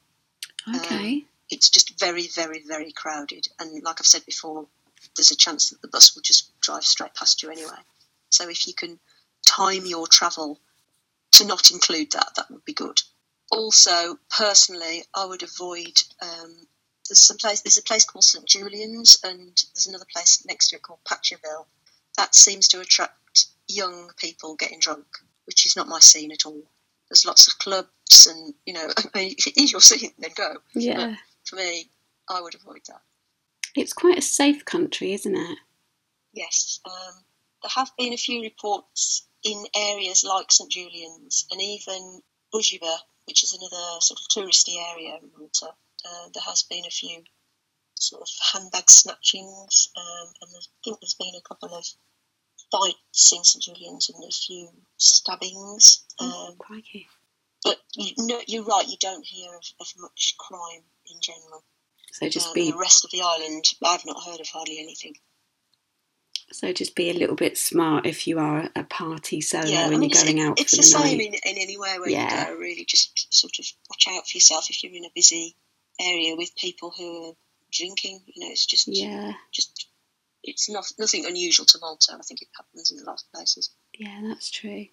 Okay. 0.76 1.24
It's 1.50 1.70
just 1.70 1.98
very, 1.98 2.28
very, 2.28 2.62
very 2.64 2.92
crowded. 2.92 3.48
And 3.58 3.82
like 3.82 3.96
I've 3.98 4.06
said 4.06 4.24
before, 4.26 4.68
there's 5.16 5.32
a 5.32 5.36
chance 5.36 5.70
that 5.70 5.82
the 5.82 5.88
bus 5.88 6.14
will 6.14 6.22
just 6.22 6.52
drive 6.60 6.84
straight 6.84 7.14
past 7.14 7.42
you 7.42 7.50
anyway. 7.50 7.82
So 8.30 8.48
if 8.48 8.68
you 8.68 8.74
can 8.74 9.00
time 9.44 9.86
your 9.86 10.06
travel 10.06 10.60
to 11.32 11.44
not 11.48 11.72
include 11.72 12.12
that, 12.12 12.30
that 12.36 12.48
would 12.48 12.64
be 12.64 12.74
good. 12.74 13.00
Also, 13.50 14.20
personally, 14.30 15.02
I 15.12 15.24
would 15.24 15.42
avoid. 15.42 16.00
Um, 16.22 16.68
there's 17.08 17.26
some 17.26 17.36
place. 17.36 17.60
There's 17.60 17.78
a 17.78 17.82
place 17.82 18.04
called 18.04 18.24
St 18.24 18.46
Julian's, 18.46 19.18
and 19.24 19.64
there's 19.74 19.86
another 19.86 20.06
place 20.12 20.44
next 20.46 20.68
to 20.68 20.76
it 20.76 20.82
called 20.82 21.00
Paceville. 21.04 21.66
That 22.16 22.34
seems 22.34 22.68
to 22.68 22.80
attract 22.80 23.46
young 23.68 24.10
people 24.16 24.54
getting 24.56 24.80
drunk, 24.80 25.06
which 25.46 25.66
is 25.66 25.76
not 25.76 25.88
my 25.88 26.00
scene 26.00 26.32
at 26.32 26.46
all. 26.46 26.62
There's 27.08 27.26
lots 27.26 27.48
of 27.48 27.58
clubs, 27.58 28.26
and 28.26 28.54
you 28.66 28.74
know, 28.74 28.88
if 29.14 29.46
it 29.46 29.56
is 29.60 29.72
your 29.72 29.80
scene, 29.80 30.12
then 30.18 30.30
go. 30.34 30.56
yeah. 30.74 31.16
For 31.44 31.56
me, 31.56 31.90
I 32.28 32.40
would 32.40 32.54
avoid 32.54 32.80
that. 32.88 33.02
It's 33.74 33.92
quite 33.92 34.18
a 34.18 34.22
safe 34.22 34.64
country, 34.64 35.12
isn't 35.14 35.34
it? 35.34 35.58
Yes, 36.32 36.80
um, 36.84 37.24
there 37.62 37.70
have 37.74 37.90
been 37.98 38.12
a 38.12 38.18
few 38.18 38.42
reports 38.42 39.26
in 39.44 39.64
areas 39.74 40.24
like 40.24 40.52
St 40.52 40.70
Julian's 40.70 41.46
and 41.50 41.60
even 41.60 42.22
Bugibba, 42.54 42.96
which 43.24 43.42
is 43.42 43.54
another 43.54 44.00
sort 44.00 44.20
of 44.20 44.28
touristy 44.28 44.76
area 44.92 45.18
in 45.20 45.30
Malta. 45.36 45.74
Uh, 46.04 46.28
there 46.34 46.42
has 46.46 46.62
been 46.64 46.84
a 46.86 46.90
few 46.90 47.22
sort 47.94 48.22
of 48.22 48.28
handbag 48.52 48.86
snatchings, 48.86 49.88
um, 49.96 50.28
and 50.42 50.50
I 50.56 50.60
think 50.84 51.00
there's 51.00 51.14
been 51.14 51.34
a 51.36 51.46
couple 51.48 51.74
of 51.74 51.84
fights 52.70 53.32
in 53.32 53.44
St 53.44 53.62
Julian's 53.62 54.10
and 54.10 54.24
a 54.24 54.30
few 54.32 54.68
stabbings. 54.96 56.04
Um, 56.18 56.56
Crikey. 56.58 57.06
but 57.64 57.76
you, 57.94 58.12
no, 58.18 58.40
you're 58.46 58.64
right, 58.64 58.88
you 58.88 58.96
don't 59.00 59.24
hear 59.24 59.54
of, 59.54 59.64
of 59.80 59.86
much 59.98 60.34
crime 60.38 60.82
in 61.10 61.20
general. 61.20 61.62
So 62.12 62.28
just 62.28 62.48
Um, 62.48 62.54
be 62.54 62.70
the 62.70 62.76
rest 62.78 63.04
of 63.04 63.10
the 63.10 63.22
island, 63.22 63.64
I've 63.84 64.04
not 64.04 64.22
heard 64.24 64.40
of 64.40 64.48
hardly 64.48 64.78
anything. 64.80 65.14
so 66.50 66.72
just 66.72 66.94
be 66.94 67.08
a 67.10 67.14
little 67.14 67.36
bit 67.36 67.56
smart 67.56 68.04
if 68.06 68.26
you 68.26 68.38
are 68.38 68.68
a 68.76 68.84
party 68.84 69.40
solo 69.40 69.64
yeah, 69.66 69.86
I 69.86 69.90
mean, 69.90 70.02
you're 70.10 70.22
going 70.24 70.40
out 70.40 70.60
it's 70.60 70.70
for 70.70 70.76
the, 70.76 70.82
the, 70.82 70.88
same 70.88 71.18
night. 71.18 71.26
in, 71.28 71.34
in 71.52 71.58
anywhere 71.58 72.00
where 72.00 72.10
Yeah. 72.10 72.48
you 72.50 72.54
go. 72.54 72.60
Really, 72.60 72.84
just 72.84 73.32
sort 73.32 73.58
of 73.58 73.64
watch 73.88 74.06
out 74.10 74.26
for 74.28 74.36
yourself 74.36 74.68
if 74.68 74.82
you're 74.82 74.92
in 74.92 75.04
a 75.06 75.10
busy 75.14 75.56
area 76.00 76.34
with 76.36 76.54
people 76.56 76.92
who 76.96 77.28
are 77.30 77.32
drinking. 77.72 78.20
You 78.26 78.44
know, 78.44 78.50
it's 78.52 78.66
just 78.66 78.88
Yeah, 78.88 79.32
just 79.52 79.88
it's 80.42 80.68
not 80.68 80.86
nothing 80.98 81.24
unusual 81.26 81.66
to 81.66 81.78
Malta. 81.80 82.12
I 82.18 82.22
think 82.22 82.42
it 82.42 82.48
happens 82.56 82.90
in 82.90 82.98
a 82.98 83.04
lot 83.04 83.22
of 83.22 83.32
places. 83.32 83.70
yeah, 83.98 84.20
that's 84.24 84.50
true. 84.50 84.86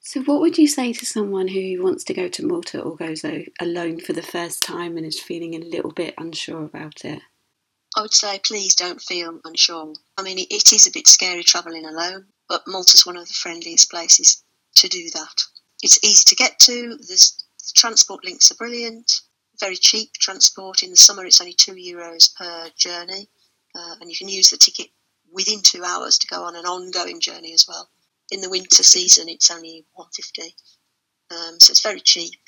So, 0.00 0.22
what 0.22 0.40
would 0.40 0.56
you 0.58 0.68
say 0.68 0.92
to 0.92 1.06
someone 1.06 1.48
who 1.48 1.82
wants 1.82 2.04
to 2.04 2.14
go 2.14 2.28
to 2.28 2.46
Malta 2.46 2.80
or 2.80 2.94
goes 2.96 3.24
alone 3.60 3.98
for 4.00 4.12
the 4.12 4.22
first 4.22 4.62
time 4.62 4.96
and 4.96 5.04
is 5.04 5.18
feeling 5.18 5.54
a 5.54 5.58
little 5.58 5.90
bit 5.90 6.14
unsure 6.18 6.64
about 6.64 7.04
it? 7.04 7.20
I 7.96 8.02
would 8.02 8.14
say 8.14 8.38
please 8.44 8.74
don't 8.74 9.00
feel 9.00 9.40
unsure. 9.44 9.94
I 10.18 10.22
mean, 10.22 10.38
it, 10.38 10.48
it 10.50 10.72
is 10.72 10.86
a 10.86 10.92
bit 10.92 11.08
scary 11.08 11.42
travelling 11.42 11.86
alone, 11.86 12.26
but 12.48 12.62
Malta's 12.68 13.06
one 13.06 13.16
of 13.16 13.26
the 13.26 13.34
friendliest 13.34 13.90
places 13.90 14.44
to 14.76 14.88
do 14.88 15.08
that. 15.14 15.42
it's 15.82 15.98
easy 16.04 16.24
to 16.26 16.36
get 16.36 16.58
to. 16.60 16.98
There's 17.08 17.42
the 17.58 17.72
transport 17.74 18.24
links 18.24 18.50
are 18.52 18.56
brilliant. 18.56 19.22
Very 19.58 19.76
cheap 19.76 20.12
transport. 20.14 20.82
In 20.82 20.90
the 20.90 20.96
summer, 20.96 21.24
it's 21.24 21.40
only 21.40 21.54
two 21.54 21.72
euros 21.72 22.34
per 22.34 22.70
journey, 22.76 23.28
uh, 23.74 23.94
and 24.00 24.10
you 24.10 24.16
can 24.16 24.28
use 24.28 24.50
the 24.50 24.56
ticket 24.56 24.88
within 25.32 25.60
two 25.62 25.82
hours 25.82 26.18
to 26.18 26.26
go 26.26 26.44
on 26.44 26.56
an 26.56 26.66
ongoing 26.66 27.20
journey 27.20 27.52
as 27.52 27.66
well. 27.66 27.88
In 28.30 28.40
the 28.40 28.50
winter 28.50 28.82
season, 28.82 29.28
it's 29.28 29.50
only 29.50 29.86
one 29.94 30.08
fifty, 30.14 30.54
um, 31.30 31.58
so 31.58 31.70
it's 31.70 31.82
very 31.82 32.00
cheap. 32.00 32.38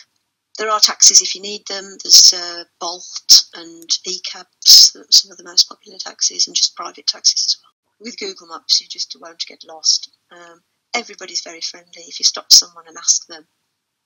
There 0.58 0.70
are 0.70 0.80
taxis 0.80 1.20
if 1.20 1.34
you 1.34 1.40
need 1.40 1.66
them. 1.66 1.96
There's 2.02 2.34
uh, 2.34 2.64
Bolt 2.80 3.44
and 3.54 3.88
eCabs, 4.06 4.96
some 5.10 5.30
of 5.30 5.38
the 5.38 5.44
most 5.44 5.68
popular 5.68 5.98
taxis, 5.98 6.46
and 6.46 6.56
just 6.56 6.76
private 6.76 7.06
taxis 7.06 7.46
as 7.46 7.56
well. 7.62 7.72
With 8.00 8.18
Google 8.18 8.48
Maps, 8.48 8.80
you 8.80 8.88
just 8.88 9.16
won't 9.20 9.46
get 9.46 9.64
lost. 9.66 10.10
Um, 10.30 10.62
everybody's 10.94 11.42
very 11.42 11.60
friendly. 11.60 12.02
If 12.02 12.18
you 12.18 12.24
stop 12.24 12.52
someone 12.52 12.84
and 12.88 12.96
ask 12.96 13.26
them, 13.26 13.46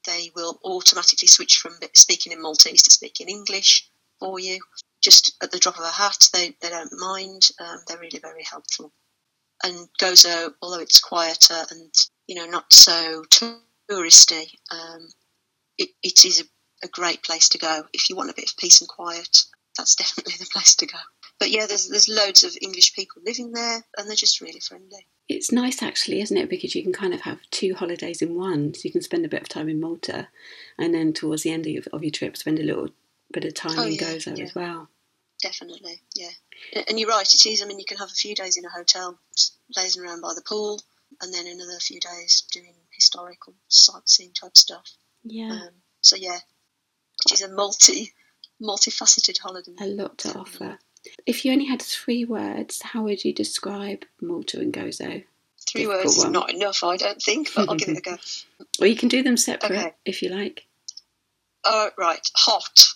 they 0.07 0.31
will 0.35 0.61
automatically 0.65 1.29
switch 1.29 1.59
from 1.59 1.79
speaking 1.95 2.33
in 2.33 2.43
Maltese 2.43 2.83
to 2.85 2.91
speaking 2.91 3.29
English 3.29 3.88
for 4.19 4.38
you. 4.38 4.61
Just 5.03 5.35
at 5.43 5.51
the 5.51 5.59
drop 5.59 5.79
of 5.79 5.85
a 5.85 5.91
hat, 5.91 6.29
they, 6.33 6.57
they 6.61 6.69
don't 6.69 6.93
mind. 6.93 7.49
Um, 7.61 7.79
they're 7.87 7.99
really 7.99 8.21
very 8.21 8.45
helpful. 8.45 8.93
And 9.65 9.88
Gozo, 10.01 10.55
although 10.61 10.81
it's 10.81 11.01
quieter 11.01 11.65
and 11.71 11.93
you 12.27 12.37
know 12.37 12.47
not 12.47 12.73
so 12.73 13.25
touristy, 13.91 14.51
um, 14.71 15.09
it, 15.79 15.91
it 16.03 16.25
is 16.25 16.41
a, 16.41 16.87
a 16.87 16.88
great 16.88 17.23
place 17.23 17.49
to 17.51 17.59
go 17.59 17.85
if 17.93 18.11
you 18.11 18.17
want 18.17 18.31
a 18.31 18.35
bit 18.35 18.51
of 18.51 18.57
peace 18.57 18.81
and 18.81 18.88
quiet. 18.88 19.45
That's 19.77 19.97
definitely 19.97 20.35
the 20.38 20.51
place 20.53 20.77
to 20.77 20.87
go. 20.87 20.99
But 21.38 21.51
yeah, 21.51 21.66
there's 21.66 21.88
there's 21.88 22.09
loads 22.09 22.45
of 22.45 22.57
English 22.61 22.95
people 22.95 23.23
living 23.25 23.53
there, 23.53 23.85
and 23.97 24.09
they're 24.09 24.16
just 24.16 24.40
really 24.40 24.61
friendly. 24.61 25.07
It's 25.29 25.53
nice, 25.53 25.83
actually, 25.83 26.21
isn't 26.21 26.37
it? 26.37 26.51
Because 26.51 26.75
you 26.75 26.83
can 26.83 26.92
kind 26.92 27.14
of 27.14 27.23
have 27.23 27.40
two 27.51 27.75
holidays 27.75 28.23
in 28.23 28.37
one. 28.37 28.75
So 28.75 28.83
you 28.85 28.92
can 28.92 29.03
spend 29.03 29.25
a 29.25 29.29
bit 29.29 29.42
of 29.42 29.49
time 29.49 29.68
in 29.68 29.81
Malta, 29.81 30.29
and 30.79 30.95
then 30.95 31.12
towards 31.12 31.42
the 31.42 31.51
end 31.51 31.66
of 31.66 31.73
your, 31.73 31.83
of 31.92 32.03
your 32.03 32.11
trip, 32.11 32.37
spend 32.37 32.59
a 32.59 32.64
little 32.64 32.90
bit 33.33 33.45
of 33.45 33.55
time 33.55 33.79
oh, 33.79 33.85
in 33.85 33.92
yeah, 33.95 34.01
Gozo 34.01 34.37
yeah. 34.37 34.45
as 34.45 34.55
well. 34.55 34.88
Definitely, 35.42 36.01
yeah. 36.14 36.31
And 36.88 37.01
you're 37.01 37.09
right, 37.09 37.27
it 37.27 37.47
is. 37.47 37.62
I 37.62 37.66
mean, 37.66 37.81
you 37.81 37.85
can 37.85 37.97
have 37.97 38.11
a 38.11 38.14
few 38.14 38.35
days 38.35 38.57
in 38.57 38.64
a 38.64 38.71
hotel, 38.71 39.18
lazing 39.77 40.05
around 40.05 40.21
by 40.21 40.35
the 40.35 40.42
pool, 40.42 40.81
and 41.21 41.35
then 41.35 41.47
another 41.47 41.79
few 41.81 41.99
days 41.99 42.45
doing 42.53 42.75
historical 42.95 43.55
sightseeing 43.68 44.33
type 44.33 44.57
stuff. 44.57 44.88
Yeah. 45.25 45.51
Um, 45.51 45.71
so 46.01 46.16
yeah, 46.16 46.38
it 47.27 47.33
is 47.33 47.42
a 47.42 47.49
multi, 47.49 48.12
multifaceted 48.61 49.38
holiday. 49.38 49.73
A 49.81 49.87
lot 49.87 50.18
to 50.18 50.38
offer. 50.38 50.79
If 51.27 51.45
you 51.45 51.53
only 51.53 51.67
had 51.67 51.83
three 51.83 52.25
words, 52.25 52.83
how 52.83 53.03
would 53.03 53.25
you 53.25 53.33
describe 53.33 54.05
Malta 54.21 54.61
and 54.61 54.73
Gozo? 54.73 55.25
Three 55.69 55.83
Difficult 55.83 56.05
words, 56.05 56.19
one. 56.19 56.33
not 56.33 56.53
enough, 56.53 56.85
I 56.85 56.97
don't 56.97 57.21
think, 57.21 57.51
but 57.55 57.69
I'll 57.69 57.77
give 57.77 57.88
it 57.88 57.99
a 57.99 58.01
go. 58.01 58.17
Or 58.81 58.87
you 58.87 58.97
can 58.97 59.09
do 59.09 59.23
them 59.23 59.37
separate 59.37 59.79
okay. 59.79 59.95
if 60.05 60.23
you 60.23 60.31
like. 60.31 60.67
Uh, 61.65 61.91
right, 61.99 62.27
hot. 62.35 62.88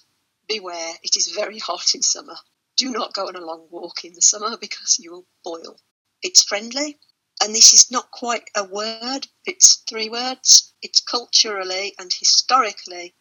Beware, 0.48 0.94
it 1.02 1.16
is 1.16 1.28
very 1.28 1.58
hot 1.58 1.94
in 1.94 2.02
summer. 2.02 2.36
Do 2.76 2.90
not 2.90 3.14
go 3.14 3.26
on 3.26 3.36
a 3.36 3.44
long 3.44 3.66
walk 3.70 4.04
in 4.04 4.14
the 4.14 4.22
summer 4.22 4.56
because 4.60 4.98
you 5.00 5.12
will 5.12 5.26
boil. 5.44 5.76
It's 6.22 6.44
friendly, 6.44 6.98
and 7.42 7.54
this 7.54 7.74
is 7.74 7.90
not 7.90 8.10
quite 8.10 8.48
a 8.54 8.64
word, 8.64 9.26
it's 9.44 9.82
three 9.88 10.08
words. 10.08 10.72
It's 10.82 11.00
culturally 11.00 11.94
and 11.98 12.10
historically 12.12 13.14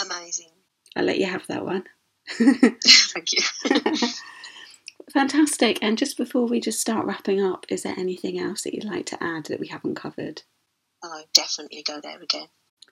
amazing. 0.00 0.52
I'll 0.94 1.04
let 1.04 1.18
you 1.18 1.26
have 1.26 1.46
that 1.48 1.64
one. 1.64 1.84
Thank 2.38 3.32
you. 3.32 4.08
Fantastic. 5.12 5.78
And 5.82 5.96
just 5.96 6.16
before 6.16 6.46
we 6.46 6.60
just 6.60 6.80
start 6.80 7.06
wrapping 7.06 7.42
up, 7.42 7.66
is 7.68 7.82
there 7.82 7.94
anything 7.96 8.38
else 8.38 8.62
that 8.62 8.74
you'd 8.74 8.84
like 8.84 9.06
to 9.06 9.22
add 9.22 9.46
that 9.46 9.60
we 9.60 9.68
haven't 9.68 9.94
covered? 9.94 10.42
Oh, 11.02 11.22
definitely 11.32 11.82
go 11.82 12.00
there 12.00 12.20
again. 12.20 12.48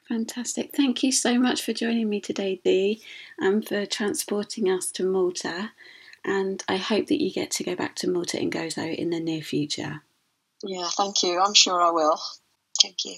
Fantastic. 0.09 0.75
Thank 0.77 1.03
you 1.03 1.11
so 1.11 1.39
much 1.39 1.63
for 1.63 1.73
joining 1.73 2.09
me 2.09 2.21
today, 2.21 2.61
Dee, 2.65 3.03
and 3.39 3.67
for 3.67 3.87
transporting 3.87 4.71
us 4.71 4.91
to 4.93 5.05
Malta. 5.05 5.73
And 6.25 6.63
I 6.69 6.77
hope 6.77 7.07
that 7.09 7.23
you 7.23 7.33
get 7.33 7.51
to 7.53 7.65
go 7.65 7.75
back 7.75 7.97
to 7.97 8.09
Malta 8.09 8.39
and 8.39 8.53
Gozo 8.53 8.95
in 8.95 9.11
the 9.11 9.21
near 9.21 9.43
future. 9.43 10.03
Yeah, 10.63 10.89
thank 10.97 11.23
you. 11.23 11.41
I'm 11.41 11.55
sure 11.55 11.81
I 11.81 11.91
will. 11.91 12.19
Thank 12.81 13.05
you. 13.05 13.17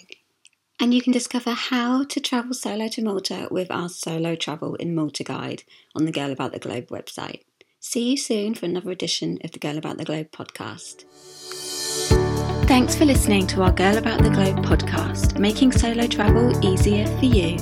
And 0.78 0.92
you 0.92 1.00
can 1.00 1.12
discover 1.12 1.52
how 1.52 2.04
to 2.04 2.20
travel 2.20 2.52
solo 2.52 2.88
to 2.88 3.02
Malta 3.02 3.48
with 3.50 3.70
our 3.70 3.88
Solo 3.88 4.34
Travel 4.36 4.74
in 4.74 4.94
Malta 4.94 5.24
guide 5.24 5.62
on 5.94 6.04
the 6.04 6.12
Girl 6.12 6.30
About 6.30 6.52
the 6.52 6.58
Globe 6.58 6.88
website. 6.88 7.40
See 7.80 8.10
you 8.10 8.16
soon 8.16 8.54
for 8.54 8.66
another 8.66 8.90
edition 8.90 9.38
of 9.42 9.52
the 9.52 9.58
Girl 9.58 9.78
About 9.78 9.96
the 9.96 10.04
Globe 10.04 10.30
podcast. 10.32 11.04
Thanks 12.66 12.94
for 12.94 13.06
listening 13.06 13.46
to 13.48 13.62
our 13.62 13.72
Girl 13.72 13.96
About 13.96 14.22
the 14.22 14.30
Globe 14.30 14.58
podcast, 14.66 15.38
making 15.38 15.72
solo 15.72 16.06
travel 16.06 16.52
easier 16.64 17.06
for 17.18 17.24
you. 17.24 17.56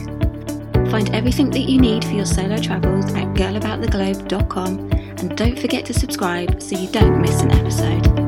Find 0.91 1.15
everything 1.15 1.51
that 1.51 1.69
you 1.69 1.81
need 1.81 2.05
for 2.05 2.13
your 2.13 2.27
solo 2.27 2.57
travels 2.57 3.13
at 3.13 3.27
girlabouttheglobe.com 3.35 4.91
and 4.93 5.37
don't 5.37 5.59
forget 5.59 5.85
to 5.87 5.95
subscribe 5.95 6.61
so 6.61 6.79
you 6.79 6.91
don't 6.91 7.21
miss 7.21 7.43
an 7.43 7.53
episode. 7.53 8.24